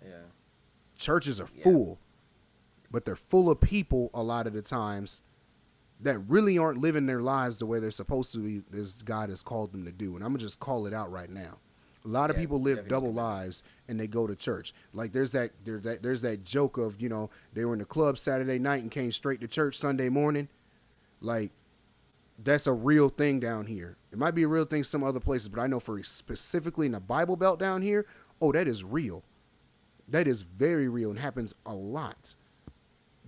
[0.03, 0.27] Yeah.
[0.97, 1.63] Churches are yeah.
[1.63, 1.99] full
[2.91, 5.21] but they're full of people a lot of the times
[5.99, 9.43] that really aren't living their lives the way they're supposed to be as God has
[9.43, 10.15] called them to do.
[10.15, 11.59] And I'm gonna just call it out right now.
[12.03, 14.73] A lot of yeah, people live double lives and they go to church.
[14.91, 17.85] Like there's that there's that there's that joke of, you know, they were in the
[17.85, 20.49] club Saturday night and came straight to church Sunday morning.
[21.21, 21.51] Like
[22.43, 23.97] that's a real thing down here.
[24.11, 26.93] It might be a real thing some other places, but I know for specifically in
[26.93, 28.07] the Bible Belt down here,
[28.41, 29.23] oh, that is real.
[30.07, 32.35] That is very real and happens a lot.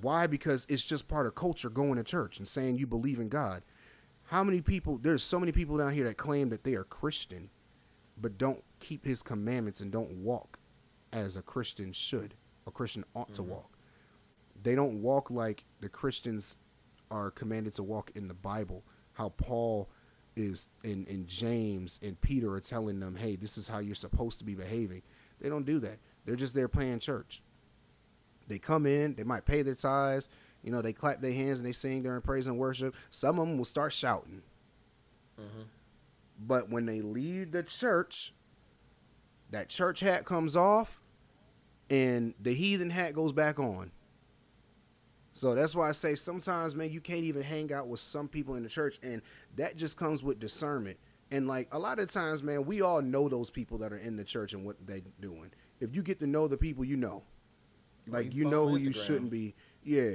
[0.03, 0.27] Why?
[0.27, 3.63] Because it's just part of culture going to church and saying you believe in God.
[4.25, 7.49] How many people, there's so many people down here that claim that they are Christian,
[8.19, 10.59] but don't keep his commandments and don't walk
[11.11, 12.35] as a Christian should,
[12.67, 13.33] a Christian ought mm-hmm.
[13.33, 13.77] to walk.
[14.61, 16.57] They don't walk like the Christians
[17.09, 18.83] are commanded to walk in the Bible.
[19.13, 19.89] How Paul
[20.35, 24.39] is in, in James and Peter are telling them, hey, this is how you're supposed
[24.39, 25.03] to be behaving.
[25.39, 25.99] They don't do that.
[26.25, 27.41] They're just there playing church.
[28.47, 30.29] They come in, they might pay their tithes,
[30.63, 32.95] you know, they clap their hands and they sing during praise and worship.
[33.09, 34.41] Some of them will start shouting.
[35.39, 35.63] Mm-hmm.
[36.39, 38.33] But when they leave the church,
[39.51, 41.01] that church hat comes off
[41.89, 43.91] and the heathen hat goes back on.
[45.33, 48.55] So that's why I say sometimes, man, you can't even hang out with some people
[48.55, 49.21] in the church, and
[49.55, 50.97] that just comes with discernment.
[51.31, 54.15] And like a lot of times, man, we all know those people that are in
[54.15, 55.51] the church and what they're doing.
[55.79, 57.23] If you get to know the people, you know.
[58.07, 58.85] Like you, you know who Instagram.
[58.85, 59.55] you shouldn't be.
[59.83, 60.11] Yeah.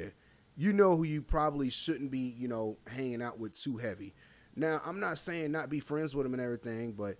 [0.57, 4.14] You know who you probably shouldn't be, you know, hanging out with too heavy.
[4.57, 7.16] Now, I'm not saying not be friends with them and everything, but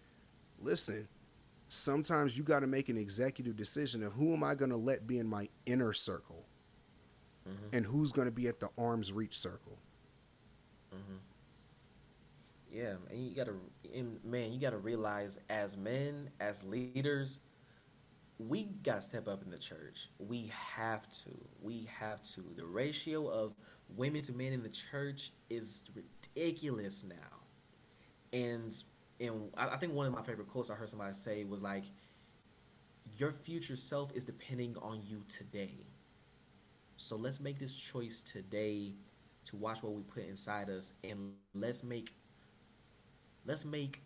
[0.61, 1.07] listen,
[1.69, 5.07] sometimes you got to make an executive decision of who am I going to let
[5.07, 6.47] be in my inner circle
[7.49, 7.77] mm-hmm.
[7.77, 9.79] and who's going to be at the arm's reach circle.
[10.93, 11.17] Mm-hmm.
[12.73, 13.55] Yeah, and you got to,
[14.25, 17.41] man, you got to realize as men, as leaders,
[18.39, 20.11] we got to step up in the church.
[20.19, 21.31] We have to.
[21.61, 22.45] We have to.
[22.57, 23.55] The ratio of
[23.97, 27.15] women to men in the church is ridiculous now.
[28.33, 28.83] And
[29.21, 31.85] and I think one of my favorite quotes I heard somebody say was like,
[33.17, 35.87] "Your future self is depending on you today."
[36.97, 38.95] So let's make this choice today
[39.47, 42.15] to watch what we put inside us, and let's make
[43.45, 44.03] let's make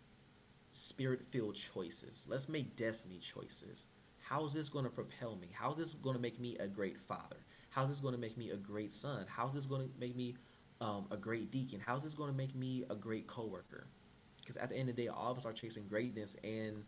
[0.71, 2.25] spirit-filled choices.
[2.27, 3.85] Let's make destiny choices
[4.23, 5.49] how is this going to propel me?
[5.53, 7.37] How is this going to make me a great father?
[7.69, 9.25] How is this going to make me a great son?
[9.27, 10.35] How is this going to make me
[10.79, 11.81] um, a great deacon?
[11.85, 13.87] How is this going to make me a great coworker?
[14.39, 16.83] Because at the end of the day, all of us are chasing greatness, and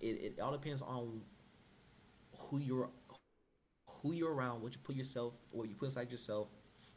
[0.00, 1.22] it, it all depends on
[2.36, 2.90] who you're
[3.88, 6.48] who you're around, what you put yourself, what you put inside yourself.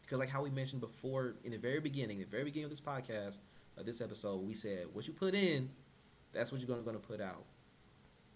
[0.01, 2.81] Because like how we mentioned before in the very beginning, the very beginning of this
[2.81, 3.39] podcast,
[3.77, 5.69] of this episode, we said what you put in,
[6.33, 7.45] that's what you're gonna, gonna put out.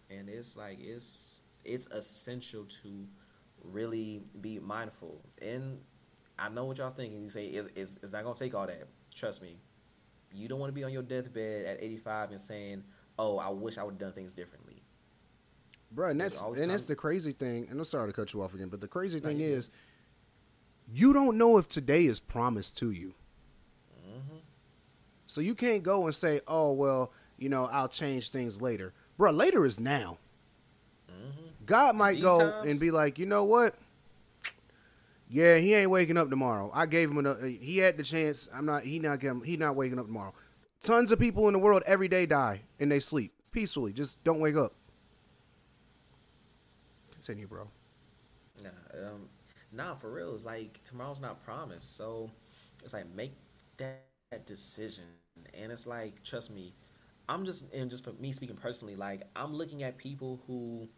[0.10, 3.08] And it's like it's it's essential to
[3.64, 5.22] really be mindful.
[5.42, 5.80] And
[6.40, 7.22] I know what y'all thinking.
[7.22, 8.88] You say it's, it's, it's not gonna take all that.
[9.14, 9.58] Trust me,
[10.34, 12.84] You don't want to be on your deathbed at 85 and saying,
[13.20, 14.82] "Oh, I wish I would have done things differently."
[15.92, 17.68] Bro, and that's and that's the crazy thing.
[17.70, 19.44] And I'm sorry to cut you off again, but the crazy No, thing good.
[19.44, 19.70] is,
[20.94, 23.14] you don't know if today is promised to you.
[24.08, 24.38] Mm-hmm.
[25.28, 29.32] So you can't go and say, "Oh well, you know, I'll change things later." Bro,
[29.32, 30.18] later is now.
[31.72, 33.76] God might These go times- and be like, "You know what?
[35.30, 36.70] Yeah, he ain't waking up tomorrow.
[36.74, 37.42] I gave him enough.
[37.42, 38.50] He had the chance.
[38.54, 38.84] I'm not.
[38.84, 39.20] He not.
[39.22, 40.34] getting- He not waking up tomorrow.
[40.84, 43.94] Tons of people in the world every day die and they sleep peacefully.
[43.94, 44.74] Just don't wake up.
[47.12, 47.70] Continue, bro.
[48.64, 48.70] Nah,
[49.08, 49.30] um,
[49.72, 50.34] nah, for real.
[50.34, 52.30] It's like tomorrow's not promised, so
[52.84, 53.34] it's like make
[53.78, 55.06] that, that decision.
[55.54, 56.74] And it's like, trust me,
[57.30, 60.90] I'm just and just for me speaking personally, like I'm looking at people who.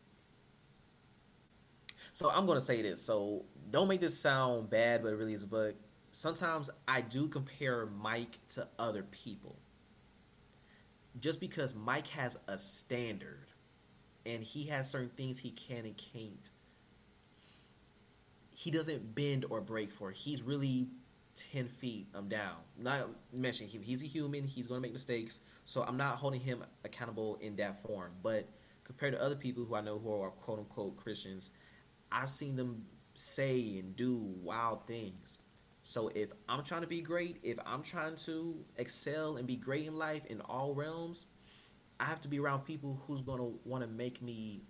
[2.13, 3.01] So I'm gonna say this.
[3.01, 5.45] So don't make this sound bad, but it really is.
[5.45, 5.75] But
[6.11, 9.57] sometimes I do compare Mike to other people.
[11.19, 13.47] Just because Mike has a standard,
[14.25, 16.51] and he has certain things he can and can't
[18.53, 20.11] he doesn't bend or break for.
[20.11, 20.15] it.
[20.17, 20.87] He's really
[21.35, 22.55] ten feet um down.
[22.77, 23.81] Not mentioning him.
[23.81, 24.45] He's a human.
[24.45, 25.41] He's going to make mistakes.
[25.65, 28.11] So I'm not holding him accountable in that form.
[28.21, 28.47] But
[28.83, 31.51] compared to other people who I know who are quote unquote Christians,
[32.13, 32.85] I've seen them
[33.15, 35.39] say and do wild things.
[35.81, 39.87] So if I'm trying to be great, if I'm trying to excel and be great
[39.87, 41.25] in life in all realms,
[41.99, 44.61] I have to be around people who's to want to make me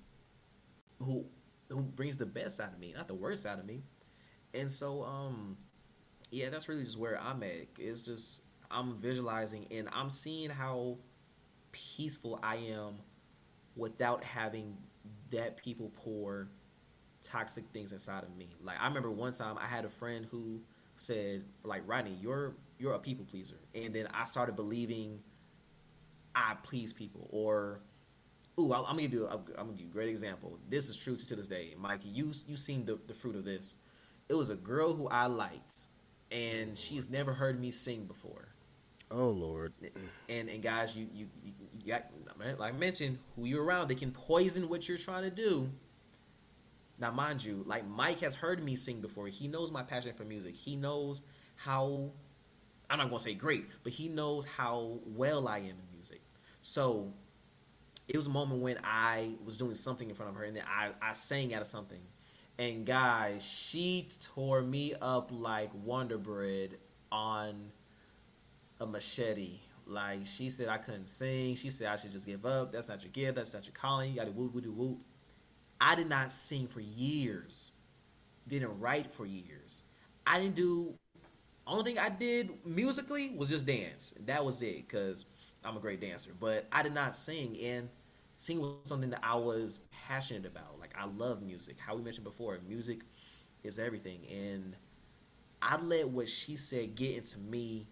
[1.00, 1.26] who
[1.70, 3.84] who brings the best out of me, not the worst out of me.
[4.54, 5.58] And so, um,
[6.32, 7.68] yeah, that's really just where I'm at.
[7.80, 10.98] It's just I'm visualizing and I'm seeing how
[11.72, 12.96] peaceful I am
[13.76, 14.78] without having
[15.32, 16.48] that people pour
[17.24, 18.50] toxic things inside of me.
[18.62, 20.62] Like I remember one time I had a friend who
[20.96, 23.60] said, like, Rodney, you're you're a people pleaser.
[23.74, 25.20] And then I started believing
[26.36, 27.80] I please people or
[28.60, 29.26] Ooh, I'm gonna give you.
[29.26, 30.60] A, I'm gonna give you a great example.
[30.70, 32.10] This is true to, this day, Mikey.
[32.10, 33.76] You you seen the the fruit of this.
[34.30, 35.88] It was a girl who I liked,
[36.32, 38.50] and she's never heard me sing before.
[39.10, 39.74] Oh Lord.
[40.30, 42.06] And and guys, you you, you, you got
[42.60, 45.72] like I mentioned, who you're around, they can poison what you're trying to do.
[47.04, 49.28] Now, mind you, like Mike has heard me sing before.
[49.28, 50.56] He knows my passion for music.
[50.56, 51.22] He knows
[51.58, 52.12] how.
[52.90, 56.22] I'm not gonna say great, but he knows how well I am in music.
[56.62, 57.12] So
[58.08, 60.64] it was a moment when I was doing something in front of her and then
[60.66, 62.00] I, I sang out of something.
[62.58, 66.78] And guys, she tore me up like Wonder Bread
[67.12, 67.74] on
[68.80, 69.60] a machete.
[69.86, 71.56] Like she said I couldn't sing.
[71.56, 72.72] She said I should just give up.
[72.72, 73.36] That's not your gift.
[73.36, 74.12] That's not your calling.
[74.12, 75.00] You gotta whoop whoop whoop.
[75.84, 77.72] I did not sing for years.
[78.48, 79.84] Didn't write for years.
[80.26, 80.96] I didn't do
[81.68, 84.14] only thing I did musically was just dance.
[84.26, 85.26] That was it, cause
[85.64, 86.32] I'm a great dancer.
[86.40, 87.90] But I did not sing, and
[88.38, 90.80] singing was something that I was passionate about.
[90.80, 91.76] Like I love music.
[91.80, 93.02] How we mentioned before, music
[93.64, 94.78] is everything, and
[95.62, 97.88] I let what she said get into me,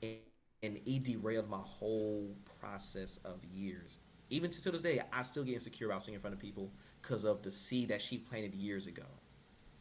[0.00, 0.18] and,
[0.62, 3.98] and it derailed my whole process of years.
[4.30, 6.70] Even to, to this day, I still get insecure about singing in front of people
[7.02, 9.04] because of the seed that she planted years ago.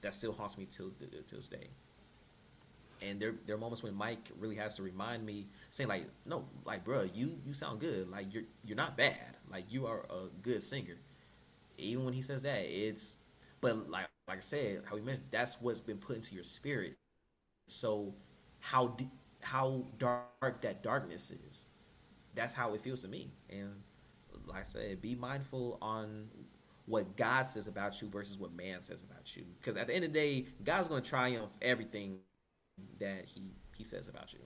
[0.02, 1.70] That still haunts me till to this day
[3.02, 6.46] and there there are moments when Mike really has to remind me, saying like, "No,
[6.66, 8.10] like, bro, you you sound good.
[8.10, 9.38] Like, you're you're not bad.
[9.50, 10.98] Like, you are a good singer."
[11.78, 13.18] Even when he says that, it's,
[13.62, 16.96] but like like I said, how we mentioned, that's what's been put into your spirit.
[17.68, 18.14] So,
[18.60, 18.96] how
[19.42, 21.68] how dark that darkness is,
[22.36, 23.32] that's how it feels to me.
[23.50, 23.82] And
[24.46, 26.30] like I said, be mindful on
[26.90, 29.44] what God says about you versus what man says about you.
[29.62, 32.18] Because at the end of the day, God's going to triumph everything
[33.00, 33.44] that he
[33.78, 34.40] he says about you.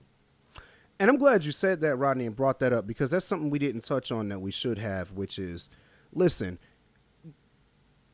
[1.00, 3.58] And I'm glad you said that, Rodney, and brought that up because that's something we
[3.58, 5.70] didn't touch on that we should have, which is
[6.12, 6.58] listen,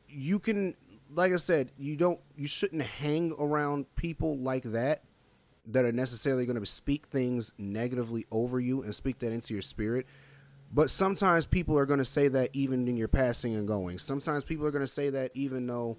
[0.07, 0.75] you can
[1.13, 5.03] like I said, you don't you shouldn't hang around people like that
[5.67, 9.61] that are necessarily going to speak things negatively over you and speak that into your
[9.61, 10.07] spirit.
[10.73, 13.99] But sometimes people are going to say that even in your passing and going.
[13.99, 15.97] Sometimes people are going to say that even though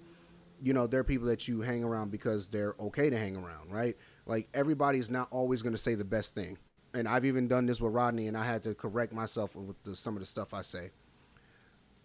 [0.61, 3.95] you know they're people that you hang around because they're okay to hang around, right?
[4.25, 6.57] Like everybody's not always going to say the best thing.
[6.93, 9.95] And I've even done this with Rodney and I had to correct myself with the,
[9.95, 10.91] some of the stuff I say.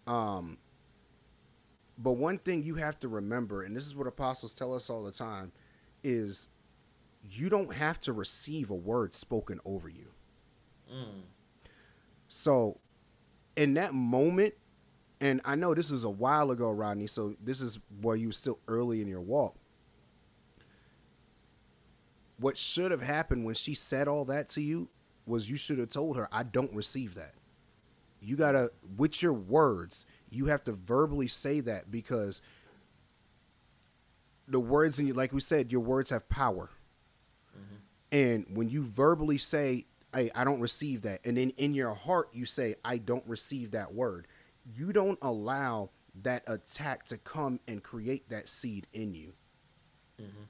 [0.05, 0.57] Um
[1.97, 5.03] but one thing you have to remember, and this is what apostles tell us all
[5.03, 5.51] the time,
[6.01, 6.47] is
[7.29, 10.07] you don't have to receive a word spoken over you.
[12.29, 12.79] So,
[13.55, 14.53] in that moment,
[15.19, 18.33] and I know this was a while ago, Rodney, so this is where you were
[18.33, 19.55] still early in your walk.
[22.37, 24.89] What should have happened when she said all that to you
[25.25, 27.33] was you should have told her, I don't receive that.
[28.21, 32.41] You gotta with your words, you have to verbally say that because
[34.47, 36.69] the words in you like we said, your words have power.
[37.57, 37.75] Mm-hmm.
[38.11, 42.29] And when you verbally say, Hey, I don't receive that, and then in your heart
[42.33, 44.27] you say, I don't receive that word,
[44.75, 45.91] you don't allow
[46.23, 49.33] that attack to come and create that seed in you.
[50.19, 50.43] Mm-hmm.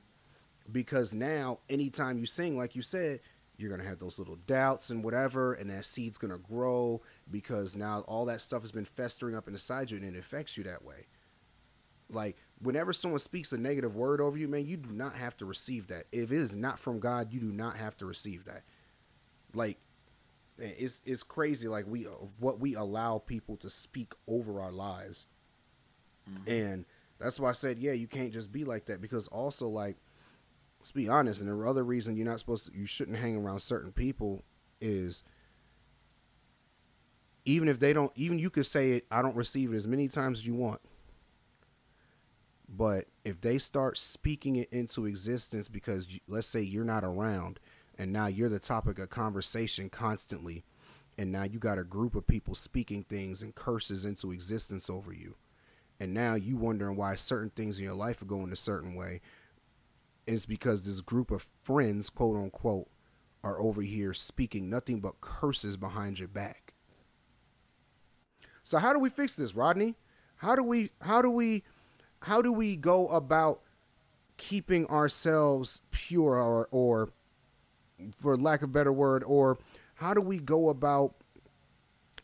[0.71, 3.19] Because now, anytime you sing, like you said,
[3.57, 7.99] you're gonna have those little doubts and whatever, and that seed's gonna grow because now
[8.07, 11.07] all that stuff has been festering up inside you and it affects you that way.
[12.09, 15.45] Like whenever someone speaks a negative word over you, man, you do not have to
[15.45, 16.05] receive that.
[16.11, 18.63] If it is not from God, you do not have to receive that.
[19.53, 19.79] Like
[20.57, 22.03] it's it's crazy like we
[22.39, 25.25] what we allow people to speak over our lives.
[26.29, 26.51] Mm-hmm.
[26.51, 26.85] And
[27.19, 29.97] that's why I said, yeah, you can't just be like that because also like
[30.79, 33.59] let's be honest, and the other reason you're not supposed to you shouldn't hang around
[33.59, 34.43] certain people
[34.81, 35.23] is
[37.45, 40.07] even if they don't even you could say it I don't receive it as many
[40.07, 40.81] times as you want.
[42.71, 47.59] But if they start speaking it into existence because let's say you're not around
[47.99, 50.63] and now you're the topic of conversation constantly
[51.19, 55.11] and now you got a group of people speaking things and curses into existence over
[55.11, 55.35] you.
[55.99, 59.19] And now you wondering why certain things in your life are going a certain way.
[60.25, 62.87] It's because this group of friends, quote unquote,
[63.43, 66.73] are over here speaking nothing but curses behind your back.
[68.63, 69.95] So how do we fix this, Rodney?
[70.37, 71.65] How do we how do we
[72.21, 73.59] how do we go about
[74.37, 77.09] keeping ourselves pure or or
[78.17, 79.57] for lack of better word or
[79.95, 81.15] how do we go about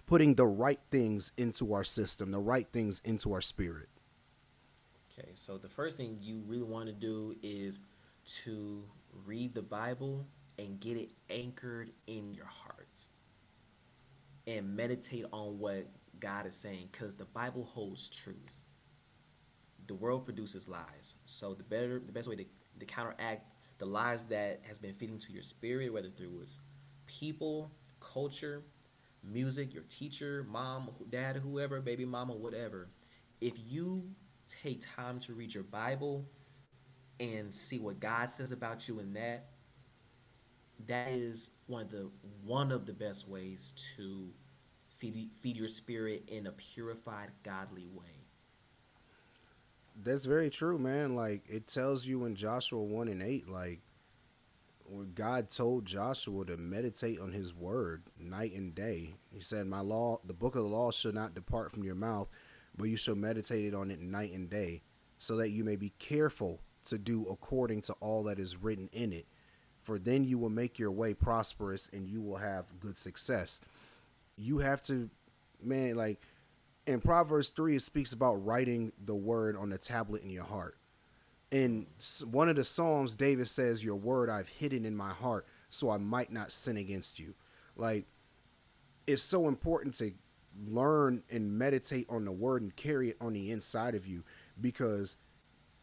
[0.06, 3.90] putting the right things into our system, the right things into our spirit?
[5.12, 7.82] Okay, so the first thing you really want to do is
[8.26, 8.84] to
[9.26, 13.10] read the Bible and get it anchored in your heart
[14.48, 15.88] and meditate on what
[16.20, 18.62] God is saying because the Bible holds truth.
[19.88, 21.18] The world produces lies.
[21.26, 22.46] So the better the best way to,
[22.80, 23.46] to counteract
[23.78, 26.62] the lies that has been feeding to your spirit, whether through its
[27.06, 28.64] people, culture,
[29.24, 32.90] music, your teacher, mom, dad, whoever, baby mama, whatever,
[33.42, 34.10] if you
[34.48, 36.26] take time to read your Bible
[37.20, 39.48] and see what God says about you in that,
[40.88, 42.10] that is one of the
[42.44, 44.28] one of the best ways to
[44.98, 48.15] feed feed your spirit in a purified, godly way.
[49.96, 51.16] That's very true, man.
[51.16, 53.82] Like it tells you in Joshua one and eight, like
[54.84, 59.16] when God told Joshua to meditate on His word night and day.
[59.32, 62.30] He said, "My law, the book of the law, shall not depart from your mouth,
[62.78, 64.84] but you shall meditate on it night and day,
[65.18, 69.12] so that you may be careful to do according to all that is written in
[69.12, 69.26] it.
[69.82, 73.60] For then you will make your way prosperous, and you will have good success."
[74.38, 75.10] You have to,
[75.64, 76.22] man, like
[76.86, 80.78] in Proverbs 3, it speaks about writing the word on the tablet in your heart.
[81.52, 81.88] In
[82.30, 85.98] one of the Psalms, David says, Your word I've hidden in my heart so I
[85.98, 87.36] might not sin against you.
[87.76, 88.06] Like,
[89.08, 90.14] it's so important to
[90.66, 94.24] learn and meditate on the word and carry it on the inside of you
[94.60, 95.18] because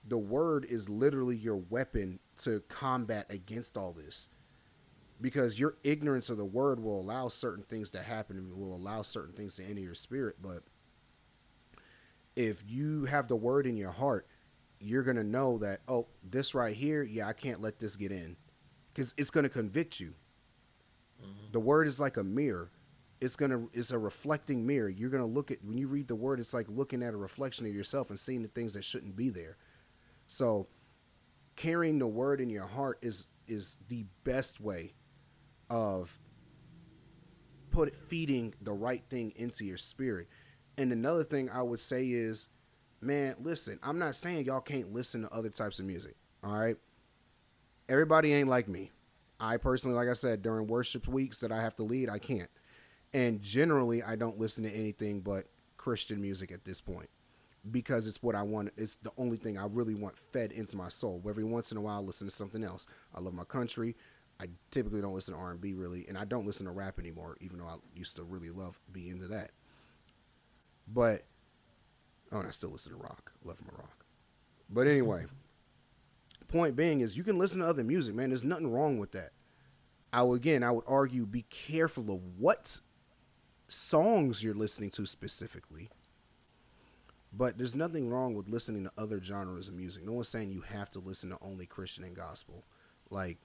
[0.06, 4.28] the word is literally your weapon to combat against all this
[5.20, 9.02] because your ignorance of the word will allow certain things to happen and will allow
[9.02, 10.62] certain things to enter your spirit but
[12.36, 14.26] if you have the word in your heart
[14.82, 18.12] you're going to know that oh this right here yeah i can't let this get
[18.12, 18.36] in.
[18.92, 20.14] Because it's going to convict you.
[21.22, 21.52] Mm-hmm.
[21.52, 22.70] The word is like a mirror.
[23.20, 24.88] It's going to it's a reflecting mirror.
[24.88, 27.16] You're going to look at when you read the word it's like looking at a
[27.16, 29.56] reflection of yourself and seeing the things that shouldn't be there.
[30.26, 30.66] So
[31.56, 34.94] carrying the word in your heart is is the best way
[35.70, 36.18] of
[37.70, 40.28] put feeding the right thing into your spirit.
[40.76, 42.48] And another thing I would say is,
[43.00, 46.16] man, listen, I'm not saying y'all can't listen to other types of music.
[46.42, 46.76] All right.
[47.88, 48.90] Everybody ain't like me.
[49.38, 52.50] I personally, like I said, during worship weeks that I have to lead, I can't.
[53.12, 55.46] And generally, I don't listen to anything but
[55.76, 57.10] Christian music at this point
[57.70, 58.70] because it's what I want.
[58.76, 61.22] It's the only thing I really want fed into my soul.
[61.28, 62.86] Every once in a while, I listen to something else.
[63.14, 63.96] I love my country.
[64.40, 66.98] I typically don't listen to R and B really, and I don't listen to rap
[66.98, 69.50] anymore, even though I used to really love being into that.
[70.86, 71.24] But
[72.30, 73.32] oh, and I still listen to rock.
[73.44, 74.04] Love my rock.
[74.68, 75.26] But anyway,
[76.48, 78.30] point being is you can listen to other music, man.
[78.30, 79.32] There's nothing wrong with that.
[80.12, 82.80] I would again, I would argue, be careful of what
[83.68, 85.90] songs you're listening to specifically.
[87.32, 90.04] But there's nothing wrong with listening to other genres of music.
[90.04, 92.64] No one's saying you have to listen to only Christian and gospel.
[93.08, 93.38] Like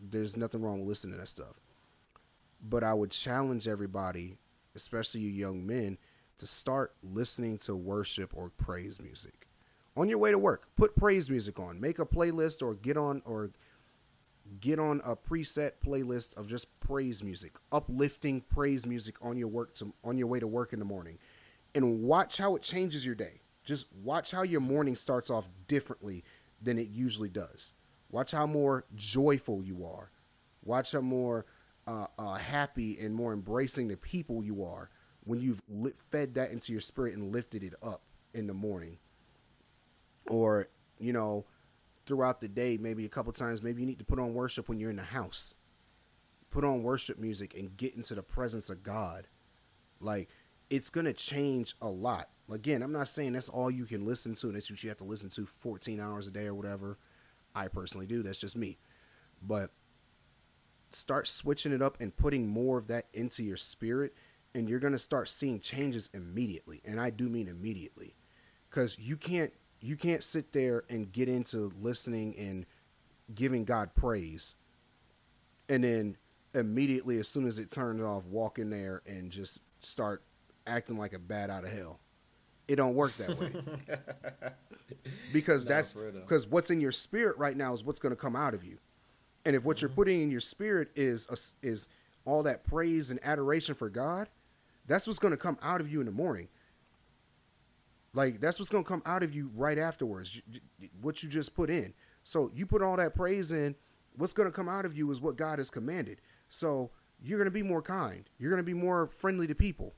[0.00, 1.60] there's nothing wrong with listening to that stuff.
[2.62, 4.38] But I would challenge everybody,
[4.74, 5.98] especially you young men,
[6.38, 9.48] to start listening to worship or praise music.
[9.96, 11.80] On your way to work, put praise music on.
[11.80, 13.50] Make a playlist or get on or
[14.60, 19.74] get on a preset playlist of just praise music, uplifting praise music on your work
[19.74, 21.18] to on your way to work in the morning.
[21.74, 23.40] And watch how it changes your day.
[23.64, 26.24] Just watch how your morning starts off differently
[26.60, 27.72] than it usually does.
[28.10, 30.10] Watch how more joyful you are.
[30.62, 31.46] Watch how more
[31.86, 34.90] uh, uh, happy and more embracing the people you are
[35.24, 35.62] when you've
[36.10, 38.02] fed that into your spirit and lifted it up
[38.32, 38.98] in the morning.
[40.26, 41.46] Or, you know,
[42.06, 44.78] throughout the day, maybe a couple times, maybe you need to put on worship when
[44.78, 45.54] you're in the house.
[46.50, 49.26] Put on worship music and get into the presence of God.
[50.00, 50.28] Like,
[50.70, 52.28] it's to change a lot.
[52.50, 54.98] Again, I'm not saying that's all you can listen to, and that's what you have
[54.98, 56.98] to listen to 14 hours a day or whatever.
[57.54, 58.22] I personally do.
[58.22, 58.78] That's just me.
[59.40, 59.70] But
[60.94, 64.14] start switching it up and putting more of that into your spirit
[64.54, 68.14] and you're going to start seeing changes immediately and i do mean immediately.
[68.70, 72.66] Because you can't you can't sit there and get into listening and
[73.34, 74.56] giving god praise
[75.68, 76.16] and then
[76.54, 80.22] immediately as soon as it turns off walk in there and just start
[80.66, 82.00] acting like a bat out of hell.
[82.66, 83.52] It don't work that way.
[85.32, 88.36] Because no, that's because what's in your spirit right now is what's going to come
[88.36, 88.78] out of you
[89.44, 89.84] and if what mm-hmm.
[89.84, 91.88] you're putting in your spirit is a, is
[92.24, 94.28] all that praise and adoration for God,
[94.86, 96.48] that's what's going to come out of you in the morning.
[98.12, 100.40] Like that's what's going to come out of you right afterwards.
[101.00, 101.94] What you just put in.
[102.22, 103.74] So you put all that praise in,
[104.16, 106.20] what's going to come out of you is what God has commanded.
[106.48, 106.90] So
[107.22, 108.28] you're going to be more kind.
[108.38, 109.94] You're going to be more friendly to people.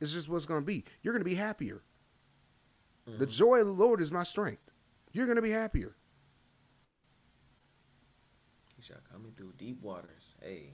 [0.00, 0.84] It's just what's going to be.
[1.02, 1.82] You're going to be happier.
[3.08, 3.18] Mm-hmm.
[3.18, 4.70] The joy of the Lord is my strength.
[5.12, 5.94] You're going to be happier
[8.84, 10.36] shall coming through deep waters.
[10.42, 10.72] Hey,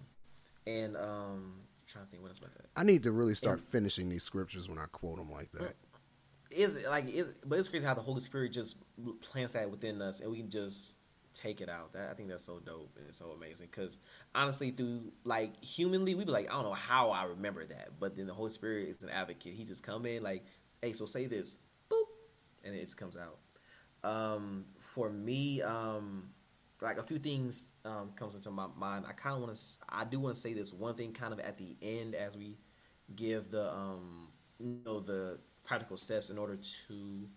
[0.67, 2.67] and um, trying to think what else about that.
[2.77, 5.77] I need to really start and, finishing these scriptures when I quote them like that.
[6.51, 8.77] Is it like is but it's crazy how the Holy Spirit just
[9.21, 10.97] plants that within us, and we can just
[11.33, 11.93] take it out.
[11.93, 13.69] That I think that's so dope and so amazing.
[13.71, 13.99] Because
[14.35, 18.17] honestly, through like humanly, we be like, I don't know how I remember that, but
[18.17, 19.55] then the Holy Spirit is an advocate.
[19.55, 20.45] He just come in like,
[20.83, 21.57] hey, so say this,
[21.91, 22.03] boop,
[22.65, 23.39] and it just comes out.
[24.03, 26.31] Um, for me, um,
[26.83, 29.05] like a few things um, comes into my mind.
[29.09, 31.41] I kind of want to, I do want to say this one thing kind of
[31.41, 32.57] at the end as we
[33.15, 34.29] give the, um,
[34.59, 37.29] you know, the practical steps in order to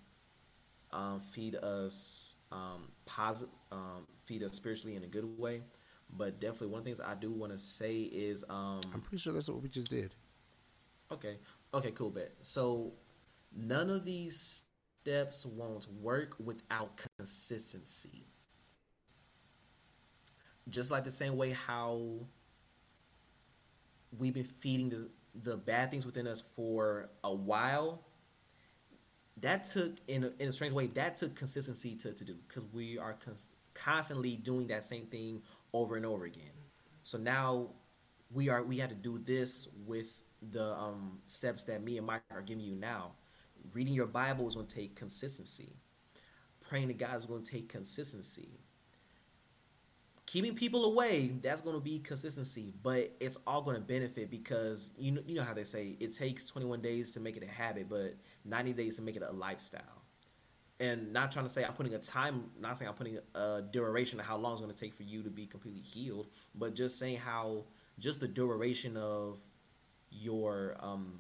[0.92, 5.62] um, feed us um, positive, um, feed us spiritually in a good way.
[6.16, 9.18] But definitely, one of the things I do want to say is, um, I'm pretty
[9.18, 10.14] sure that's what we just did.
[11.12, 11.38] Okay.
[11.74, 11.92] Okay.
[11.92, 12.12] Cool.
[12.12, 12.34] Bet.
[12.44, 12.94] So
[13.56, 14.64] none of these
[15.04, 18.28] steps won't work without consistency
[20.70, 22.02] just like the same way how
[24.18, 25.10] we've been feeding the
[25.44, 28.04] the bad things within us for a while
[29.42, 32.66] that took in a, in a strange way that took consistency to, to do because
[32.72, 35.42] we are cons- constantly doing that same thing
[35.74, 36.52] over and over again.
[37.04, 37.70] So now
[38.32, 42.22] we are we had to do this with the um, steps that me and mike
[42.32, 43.14] are giving you now.
[43.74, 45.76] Reading your bible is going to take consistency.
[46.62, 48.63] Praying to god is going to take consistency
[50.26, 54.90] keeping people away that's going to be consistency but it's all going to benefit because
[54.98, 57.48] you know you know how they say it takes 21 days to make it a
[57.48, 59.82] habit but 90 days to make it a lifestyle.
[60.80, 64.20] And not trying to say i'm putting a time not saying i'm putting a duration
[64.20, 66.98] of how long it's going to take for you to be completely healed but just
[66.98, 67.66] saying how
[68.00, 69.38] just the duration of
[70.10, 71.20] your um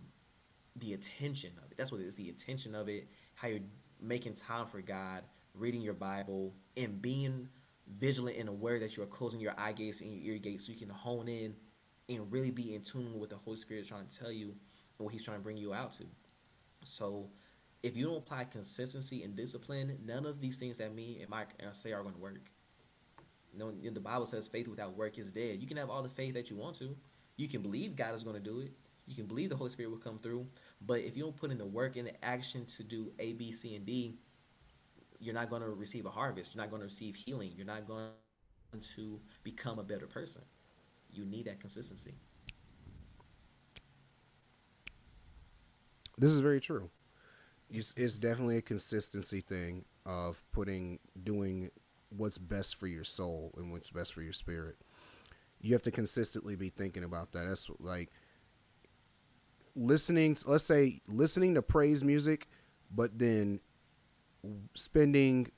[0.77, 1.77] the attention of it.
[1.77, 3.59] That's what it is the attention of it how you're
[4.01, 5.23] making time for god
[5.53, 7.47] reading your bible and being
[7.97, 10.71] vigilant and aware that you are closing your eye gates and your ear gates so
[10.71, 11.55] you can hone in
[12.09, 14.47] and really be in tune with what the Holy Spirit is trying to tell you
[14.47, 16.05] and what He's trying to bring you out to.
[16.83, 17.29] So,
[17.81, 21.49] if you don't apply consistency and discipline, none of these things that me and Mike
[21.61, 22.49] uh, say are going to work.
[23.53, 25.61] You know, the Bible says faith without work is dead.
[25.61, 26.95] You can have all the faith that you want to.
[27.35, 28.71] You can believe God is going to do it.
[29.05, 30.47] You can believe the Holy Spirit will come through.
[30.81, 33.51] But if you don't put in the work and the action to do A, B,
[33.51, 34.15] C, and D,
[35.19, 36.53] you're not going to receive a harvest.
[36.53, 37.51] You're not going to receive healing.
[37.55, 38.09] You're not going
[38.81, 40.41] to become a better person.
[41.11, 42.15] You need that consistency.
[46.17, 46.89] This is very true.
[47.69, 51.71] It's, it's definitely a consistency thing of putting, doing
[52.09, 54.77] what's best for your soul and what's best for your spirit.
[55.61, 57.45] You have to consistently be thinking about that.
[57.47, 58.11] That's like
[59.75, 62.47] listening, let's say, listening to praise music,
[62.93, 63.59] but then
[64.75, 65.51] spending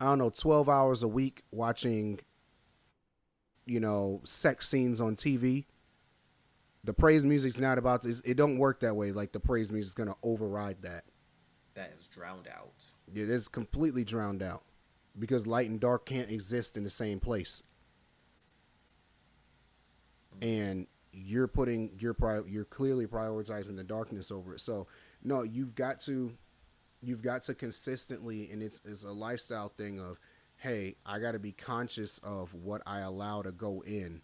[0.00, 2.20] I don't know 12 hours a week watching
[3.66, 5.66] you know, sex scenes on TV.
[6.84, 8.20] The praise music's not about this.
[8.24, 9.12] It don't work that way.
[9.12, 11.04] Like the praise music's gonna override that.
[11.74, 12.84] That is drowned out.
[13.14, 14.64] It is completely drowned out
[15.18, 17.62] because light and dark can't exist in the same place.
[20.34, 20.48] Mm-hmm.
[20.48, 24.60] And you're putting your pri- you're clearly prioritizing the darkness over it.
[24.60, 24.88] So
[25.22, 26.32] no, you've got to
[27.02, 30.18] you've got to consistently and it's it's a lifestyle thing of
[30.56, 34.22] hey, I got to be conscious of what I allow to go in.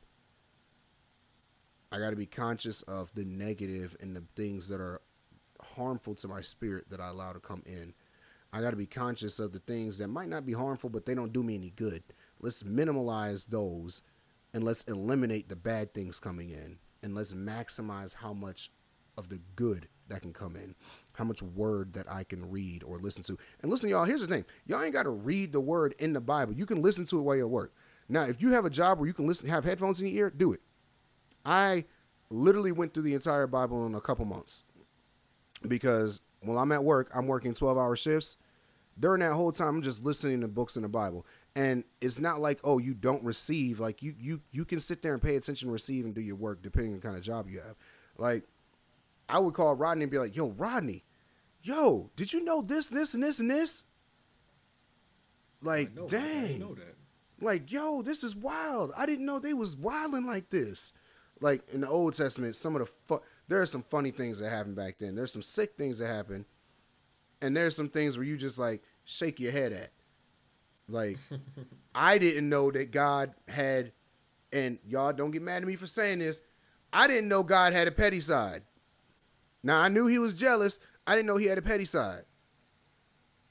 [1.91, 5.01] I got to be conscious of the negative and the things that are
[5.61, 7.93] harmful to my spirit that I allow to come in.
[8.53, 11.15] I got to be conscious of the things that might not be harmful, but they
[11.15, 12.05] don't do me any good.
[12.39, 14.03] Let's minimalize those
[14.55, 18.71] and let's eliminate the bad things coming in and let's maximize how much
[19.17, 20.75] of the good that can come in,
[21.19, 23.37] how much word that I can read or listen to.
[23.61, 26.21] And listen, y'all, here's the thing y'all ain't got to read the word in the
[26.21, 26.55] Bible.
[26.55, 27.75] You can listen to it while you're at work.
[28.09, 30.31] Now, if you have a job where you can listen, have headphones in your ear,
[30.31, 30.61] do it.
[31.45, 31.85] I
[32.31, 34.63] literally went through the entire Bible in a couple months
[35.67, 38.37] because while I'm at work, I'm working 12 hour shifts.
[38.99, 41.27] During that whole time, I'm just listening to books in the Bible.
[41.57, 43.81] And it's not like, oh, you don't receive.
[43.81, 46.63] Like you you you can sit there and pay attention, receive, and do your work
[46.63, 47.77] depending on the kind of job you have.
[48.17, 48.45] Like
[49.29, 51.05] I would call Rodney and be like, yo, Rodney,
[51.69, 53.85] yo, did you know this, this, and this, and this?
[55.63, 56.77] Like, dang.
[57.41, 58.93] Like, yo, this is wild.
[58.97, 60.93] I didn't know they was wilding like this.
[61.41, 64.51] Like in the Old Testament, some of the fu- there are some funny things that
[64.51, 65.15] happened back then.
[65.15, 66.47] There's some sick things that happened,
[67.41, 69.93] and there's some things where you just like shake your head at.
[70.89, 71.19] Like,
[71.95, 73.93] I didn't know that God had,
[74.53, 76.41] and y'all don't get mad at me for saying this.
[76.93, 78.63] I didn't know God had a petty side.
[79.63, 80.81] Now I knew he was jealous.
[81.09, 82.25] I didn't know he had a petty side.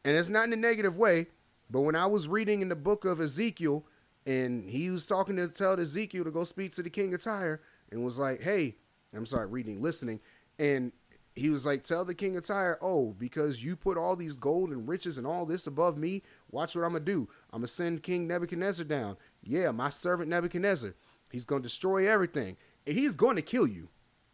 [0.05, 1.25] And it's not in a negative way,
[1.71, 3.83] but when I was reading in the book of Ezekiel,
[4.27, 7.59] and he was talking to tell Ezekiel to go speak to the king of Tyre,
[7.91, 8.75] and was like, "Hey,
[9.11, 10.19] I'm sorry, reading, listening,"
[10.59, 10.91] and
[11.35, 14.69] he was like, "Tell the king of Tyre, oh, because you put all these gold
[14.69, 16.21] and riches and all this above me,
[16.51, 17.27] watch what I'm gonna do.
[17.51, 19.17] I'm gonna send King Nebuchadnezzar down.
[19.41, 20.93] Yeah, my servant Nebuchadnezzar.
[21.31, 22.55] He's gonna destroy everything,
[22.85, 23.89] and he's going to kill you."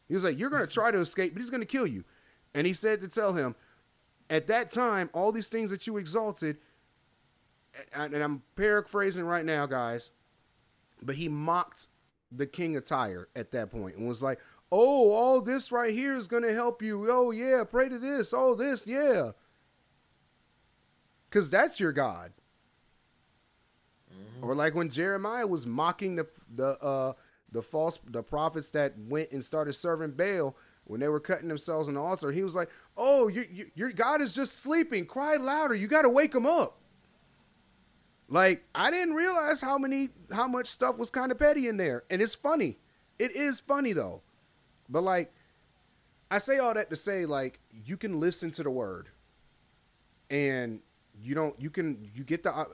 [0.08, 2.04] He was like, You're to try to escape, but he's to kill you.
[2.54, 3.56] And he said to tell him,
[4.30, 6.58] At that time, all these things that you exalted,
[7.94, 10.12] and I'm paraphrasing right now, guys,
[11.02, 11.88] but he mocked
[12.32, 14.40] the king of Tyre at that point and was like,
[14.72, 17.08] Oh, all this right here is going to help you.
[17.12, 18.34] Oh, yeah, pray to this.
[18.34, 19.32] Oh, this, yeah.
[21.30, 22.32] Because that's your God.
[24.12, 24.46] Mm-hmm.
[24.46, 27.14] Or like when Jeremiah was mocking the, the, uh,
[27.52, 31.88] the false the prophets that went and started serving Baal when they were cutting themselves
[31.88, 32.32] the altar.
[32.32, 35.06] He was like, "Oh, you, you, your God is just sleeping.
[35.06, 35.76] Cry louder.
[35.76, 36.78] You got to wake him up."
[38.30, 42.04] Like I didn't realize how many how much stuff was kind of petty in there,
[42.10, 42.78] and it's funny.
[43.20, 44.22] It is funny though,
[44.90, 45.34] but like
[46.32, 49.10] I say all that to say like you can listen to the word,
[50.30, 50.80] and
[51.22, 52.66] you don't you can you get the uh,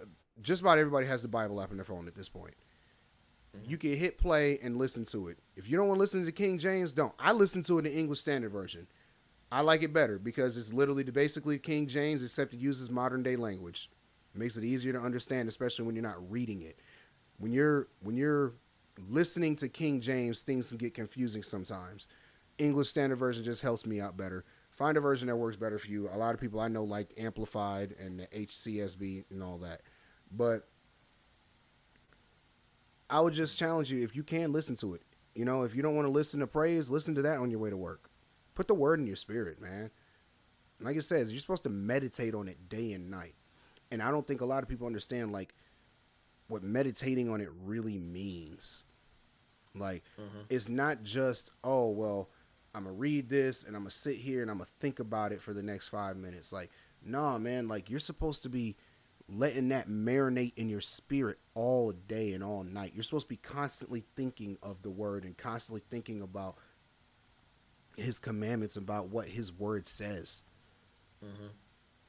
[0.42, 2.54] just about everybody has the Bible app on their phone at this point.
[3.66, 5.38] You can hit play and listen to it.
[5.56, 7.14] If you don't want to listen to King James, don't.
[7.20, 8.88] I listen to it in the English Standard Version.
[9.52, 13.36] I like it better because it's literally basically King James, except it uses modern day
[13.36, 13.90] language.
[14.34, 16.80] It makes it easier to understand, especially when you're not reading it.
[17.40, 18.54] When you're when you're
[19.10, 22.08] listening to King James, things can get confusing sometimes.
[22.58, 24.46] English Standard Version just helps me out better.
[24.72, 26.10] Find a version that works better for you.
[26.14, 29.82] A lot of people I know like Amplified and the HCSB and all that,
[30.32, 30.68] but
[33.10, 35.02] I would just challenge you if you can listen to it.
[35.36, 37.60] You know, if you don't want to listen to praise, listen to that on your
[37.60, 38.10] way to work.
[38.56, 39.90] Put the word in your spirit, man.
[40.82, 43.36] Like it says, you're supposed to meditate on it day and night.
[43.92, 45.54] And I don't think a lot of people understand like
[46.48, 48.84] what meditating on it really means.
[49.76, 50.42] Like mm-hmm.
[50.50, 52.30] it's not just, oh, well,
[52.74, 55.42] I'm gonna read this and I'm gonna sit here and I'm gonna think about it
[55.42, 56.54] for the next five minutes.
[56.54, 56.70] Like,
[57.04, 58.76] nah, man, like you're supposed to be
[59.32, 62.94] letting that marinate in your spirit all day and all night.
[62.96, 66.56] You're supposed to be constantly thinking of the word and constantly thinking about
[67.96, 70.44] his commandments, about what his word says.
[71.24, 71.48] Mm-hmm.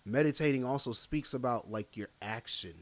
[0.05, 2.75] Meditating also speaks about like your action.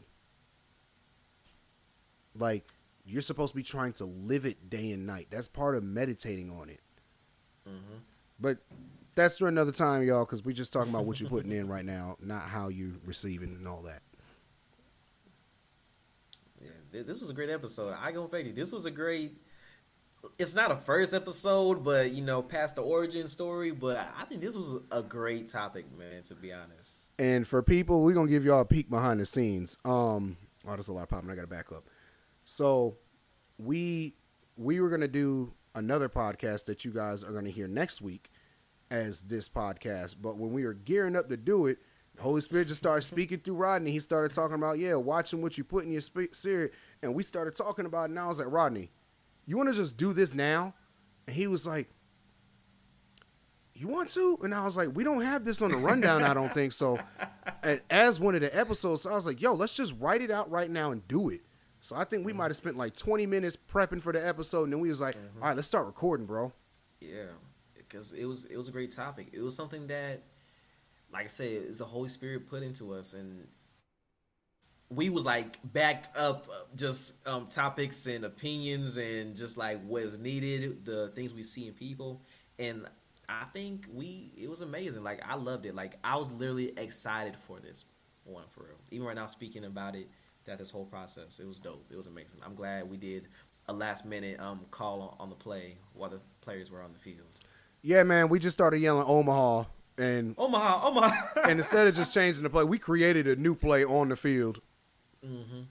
[2.35, 2.70] Like
[3.05, 5.28] you're supposed to be trying to live it day and night.
[5.31, 6.81] That's part of meditating on it.
[7.69, 7.98] Mm-hmm.
[8.39, 8.59] But
[9.15, 11.85] that's for another time, y'all, because we're just talking about what you're putting in right
[11.85, 14.02] now, not how you're receiving and all that
[17.06, 17.94] this was a great episode.
[18.00, 18.56] I go fake it.
[18.56, 19.36] This was a great.
[20.36, 23.70] It's not a first episode, but you know, past the origin story.
[23.70, 26.22] But I think this was a great topic, man.
[26.24, 27.08] To be honest.
[27.18, 29.78] And for people, we're gonna give y'all a peek behind the scenes.
[29.84, 31.30] Um, oh, there's a lot of popping.
[31.30, 31.84] I gotta back up.
[32.44, 32.96] So,
[33.58, 34.14] we
[34.56, 38.30] we were gonna do another podcast that you guys are gonna hear next week
[38.90, 40.16] as this podcast.
[40.20, 41.78] But when we were gearing up to do it,
[42.16, 43.92] the Holy Spirit just started speaking through Rodney.
[43.92, 46.72] He started talking about yeah, watching what you put in your spirit,
[47.02, 48.04] and we started talking about.
[48.04, 48.90] it, And I was like, Rodney,
[49.46, 50.74] you want to just do this now?
[51.26, 51.88] And he was like,
[53.74, 54.38] you want to?
[54.42, 56.72] And I was like, we don't have this on the rundown, I don't think.
[56.72, 56.98] So,
[57.90, 60.70] as one of the episodes, I was like, yo, let's just write it out right
[60.70, 61.42] now and do it.
[61.80, 62.38] So I think we mm-hmm.
[62.38, 65.14] might have spent like 20 minutes prepping for the episode, and then we was like,
[65.14, 65.42] mm-hmm.
[65.42, 66.52] all right, let's start recording, bro.
[67.00, 67.30] Yeah,
[67.76, 69.28] because it was it was a great topic.
[69.32, 70.22] It was something that,
[71.12, 73.46] like I said, is the Holy Spirit put into us, and
[74.90, 80.02] we was like backed up uh, just um, topics and opinions and just like what
[80.02, 82.23] is needed, the things we see in people,
[82.59, 82.86] and
[83.28, 85.02] I think we it was amazing.
[85.02, 85.74] Like I loved it.
[85.74, 87.85] Like I was literally excited for this
[88.24, 88.78] one for real.
[88.90, 90.09] Even right now speaking about it,
[90.44, 91.86] that this whole process, it was dope.
[91.90, 92.40] It was amazing.
[92.44, 93.28] I'm glad we did
[93.66, 96.98] a last minute um call on, on the play while the players were on the
[96.98, 97.27] field.
[97.82, 99.65] Yeah, man, we just started yelling Omaha,
[99.98, 101.40] and Omaha, Omaha.
[101.48, 104.60] and instead of just changing the play, we created a new play on the field.
[105.24, 105.62] Mm-hmm.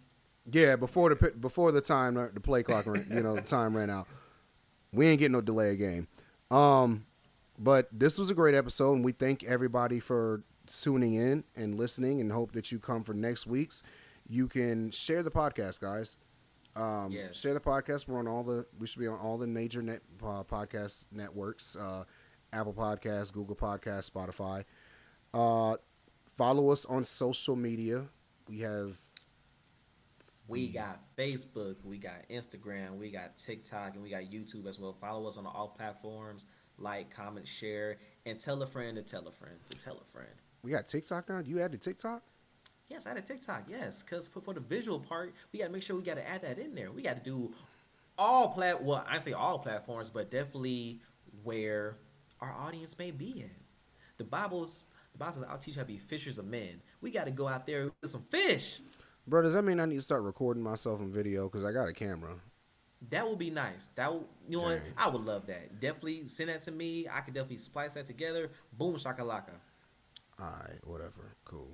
[0.50, 3.90] Yeah, before the before the time the play clock ran, you know the time ran
[3.90, 4.08] out.
[4.94, 6.08] We ain't getting no delay game.
[6.50, 7.06] Um,
[7.60, 12.22] but this was a great episode, and we thank everybody for tuning in and listening,
[12.22, 13.84] and hope that you come for next week's.
[14.30, 16.18] You can share the podcast, guys.
[16.76, 17.40] Um, Yes.
[17.40, 18.08] Share the podcast.
[18.08, 18.66] We're on all the.
[18.80, 22.04] We should be on all the major net uh, podcast networks: uh,
[22.54, 24.64] Apple Podcasts, Google Podcasts, Spotify.
[25.34, 25.78] Uh,
[26.38, 28.06] follow us on social media.
[28.48, 28.98] We have
[30.48, 30.74] We mm.
[30.74, 34.94] got Facebook, we got Instagram, we got TikTok, and we got YouTube as well.
[34.94, 36.46] Follow us on all platforms.
[36.80, 40.30] Like, comment, share, and tell a friend to tell a friend to tell a friend.
[40.62, 41.42] we got TikTok now.
[41.44, 42.22] You added TikTok.
[42.88, 43.64] Yes, I had a TikTok.
[43.68, 46.28] Yes, because for, for the visual part, we got to make sure we got to
[46.28, 46.92] add that in there.
[46.92, 47.54] We got to do
[48.18, 48.82] all plat.
[48.84, 51.02] Well, I say all platforms, but definitely
[51.44, 51.98] where
[52.40, 53.52] our audience may be in.
[54.18, 57.12] The Bible's the Bible says, "I'll teach you how to be fishers of men." We
[57.12, 58.80] got to go out there with some fish.
[59.28, 61.50] Bro, does that mean I need to start recording myself in video?
[61.50, 62.36] Because I got a camera.
[63.10, 63.90] That would be nice.
[63.96, 64.82] That would, you know what?
[64.98, 65.80] I would love that.
[65.82, 67.08] Definitely send that to me.
[67.12, 68.50] I could definitely splice that together.
[68.78, 69.52] Boom shakalaka.
[70.40, 71.36] All right, whatever.
[71.46, 71.68] Cool.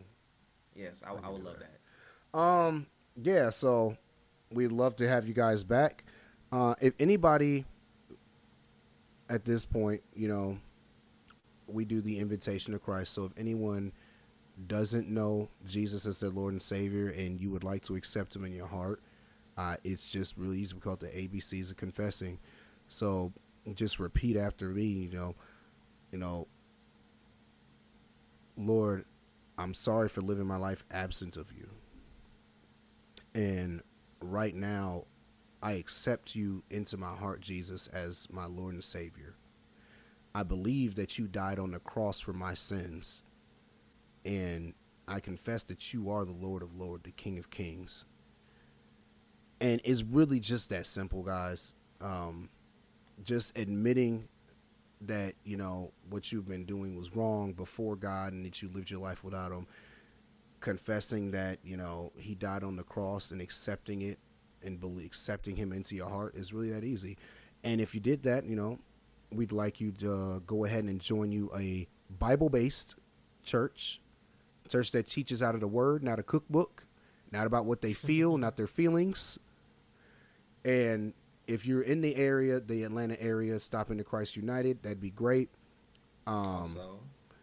[0.75, 2.37] Yes, I, I would love that.
[2.37, 2.87] Um,
[3.21, 3.95] yeah, so
[4.51, 6.03] we'd love to have you guys back.
[6.51, 7.65] Uh, if anybody
[9.29, 10.57] at this point, you know,
[11.67, 13.13] we do the invitation of Christ.
[13.13, 13.91] So if anyone
[14.67, 18.45] doesn't know Jesus as their Lord and Savior and you would like to accept him
[18.45, 19.01] in your heart,
[19.57, 20.75] uh, it's just really easy.
[20.75, 22.39] We call it the ABCs of confessing.
[22.87, 23.33] So
[23.75, 25.35] just repeat after me, you know,
[26.11, 26.47] you know,
[28.57, 29.05] Lord,
[29.57, 31.69] I'm sorry for living my life absent of you.
[33.33, 33.81] And
[34.19, 35.05] right now,
[35.61, 39.35] I accept you into my heart, Jesus, as my Lord and Savior.
[40.35, 43.23] I believe that you died on the cross for my sins.
[44.25, 44.73] And
[45.07, 48.05] I confess that you are the Lord of Lords, the King of Kings.
[49.59, 51.73] And it's really just that simple, guys.
[52.01, 52.49] Um,
[53.23, 54.27] just admitting
[55.01, 58.89] that, you know, what you've been doing was wrong before God and that you lived
[58.89, 59.67] your life without Him
[60.63, 64.17] confessing that you know he died on the cross and accepting it
[64.63, 67.17] and believe, accepting him into your heart is really that easy
[67.65, 68.79] and if you did that you know
[69.29, 71.85] we'd like you to go ahead and join you a
[72.17, 72.95] bible-based
[73.43, 73.99] church
[74.73, 76.85] church that teaches out of the word not a cookbook
[77.31, 79.39] not about what they feel not their feelings.
[80.65, 81.13] And
[81.47, 85.49] if you're in the area the atlanta area stop into christ united that'd be great.
[86.25, 86.99] Um, also,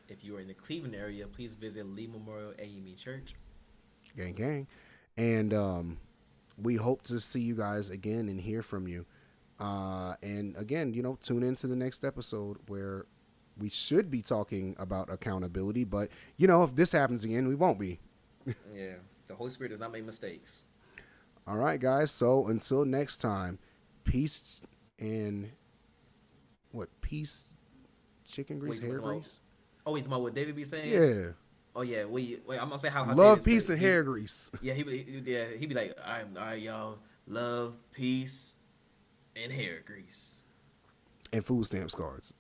[0.09, 3.35] if you are in the Cleveland area, please visit Lee Memorial AME Church.
[4.17, 4.67] gang gang.
[5.17, 5.99] And um
[6.57, 9.07] we hope to see you guys again and hear from you.
[9.59, 13.05] Uh and again you know tune into the next episode where
[13.61, 16.09] we should be talking about accountability but
[16.39, 18.01] you know if this happens again we won't be
[18.75, 18.95] Yeah,
[19.29, 20.65] the Holy Spirit does not make mistakes.
[21.47, 23.59] all right guys so until next time
[24.05, 24.61] peace
[24.99, 25.51] and
[26.73, 27.45] what peace
[28.27, 29.41] chicken grease Wait, hair about- grease
[29.87, 30.91] Oh, he's about what David be saying.
[30.93, 31.31] yeah
[31.75, 32.05] Oh yeah.
[32.05, 32.61] Wait, wait.
[32.61, 33.05] I'm gonna say how.
[33.05, 35.67] how love David peace said- and he- hair grease Yeah, he be he- yeah he
[35.67, 38.57] be like, all right, all right, y'all, love, peace,
[39.37, 40.43] and hair grease.
[41.33, 42.35] and food stamps cards.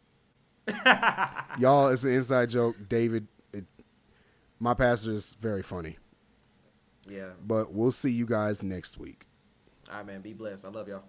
[1.58, 2.76] Y'all, it's an inside joke.
[2.88, 3.64] David, it,
[4.58, 5.98] my pastor is very funny.
[7.08, 7.30] Yeah.
[7.44, 9.26] But we'll see you guys next week.
[9.90, 10.20] All right, man.
[10.20, 10.64] Be blessed.
[10.64, 11.04] I love y'all.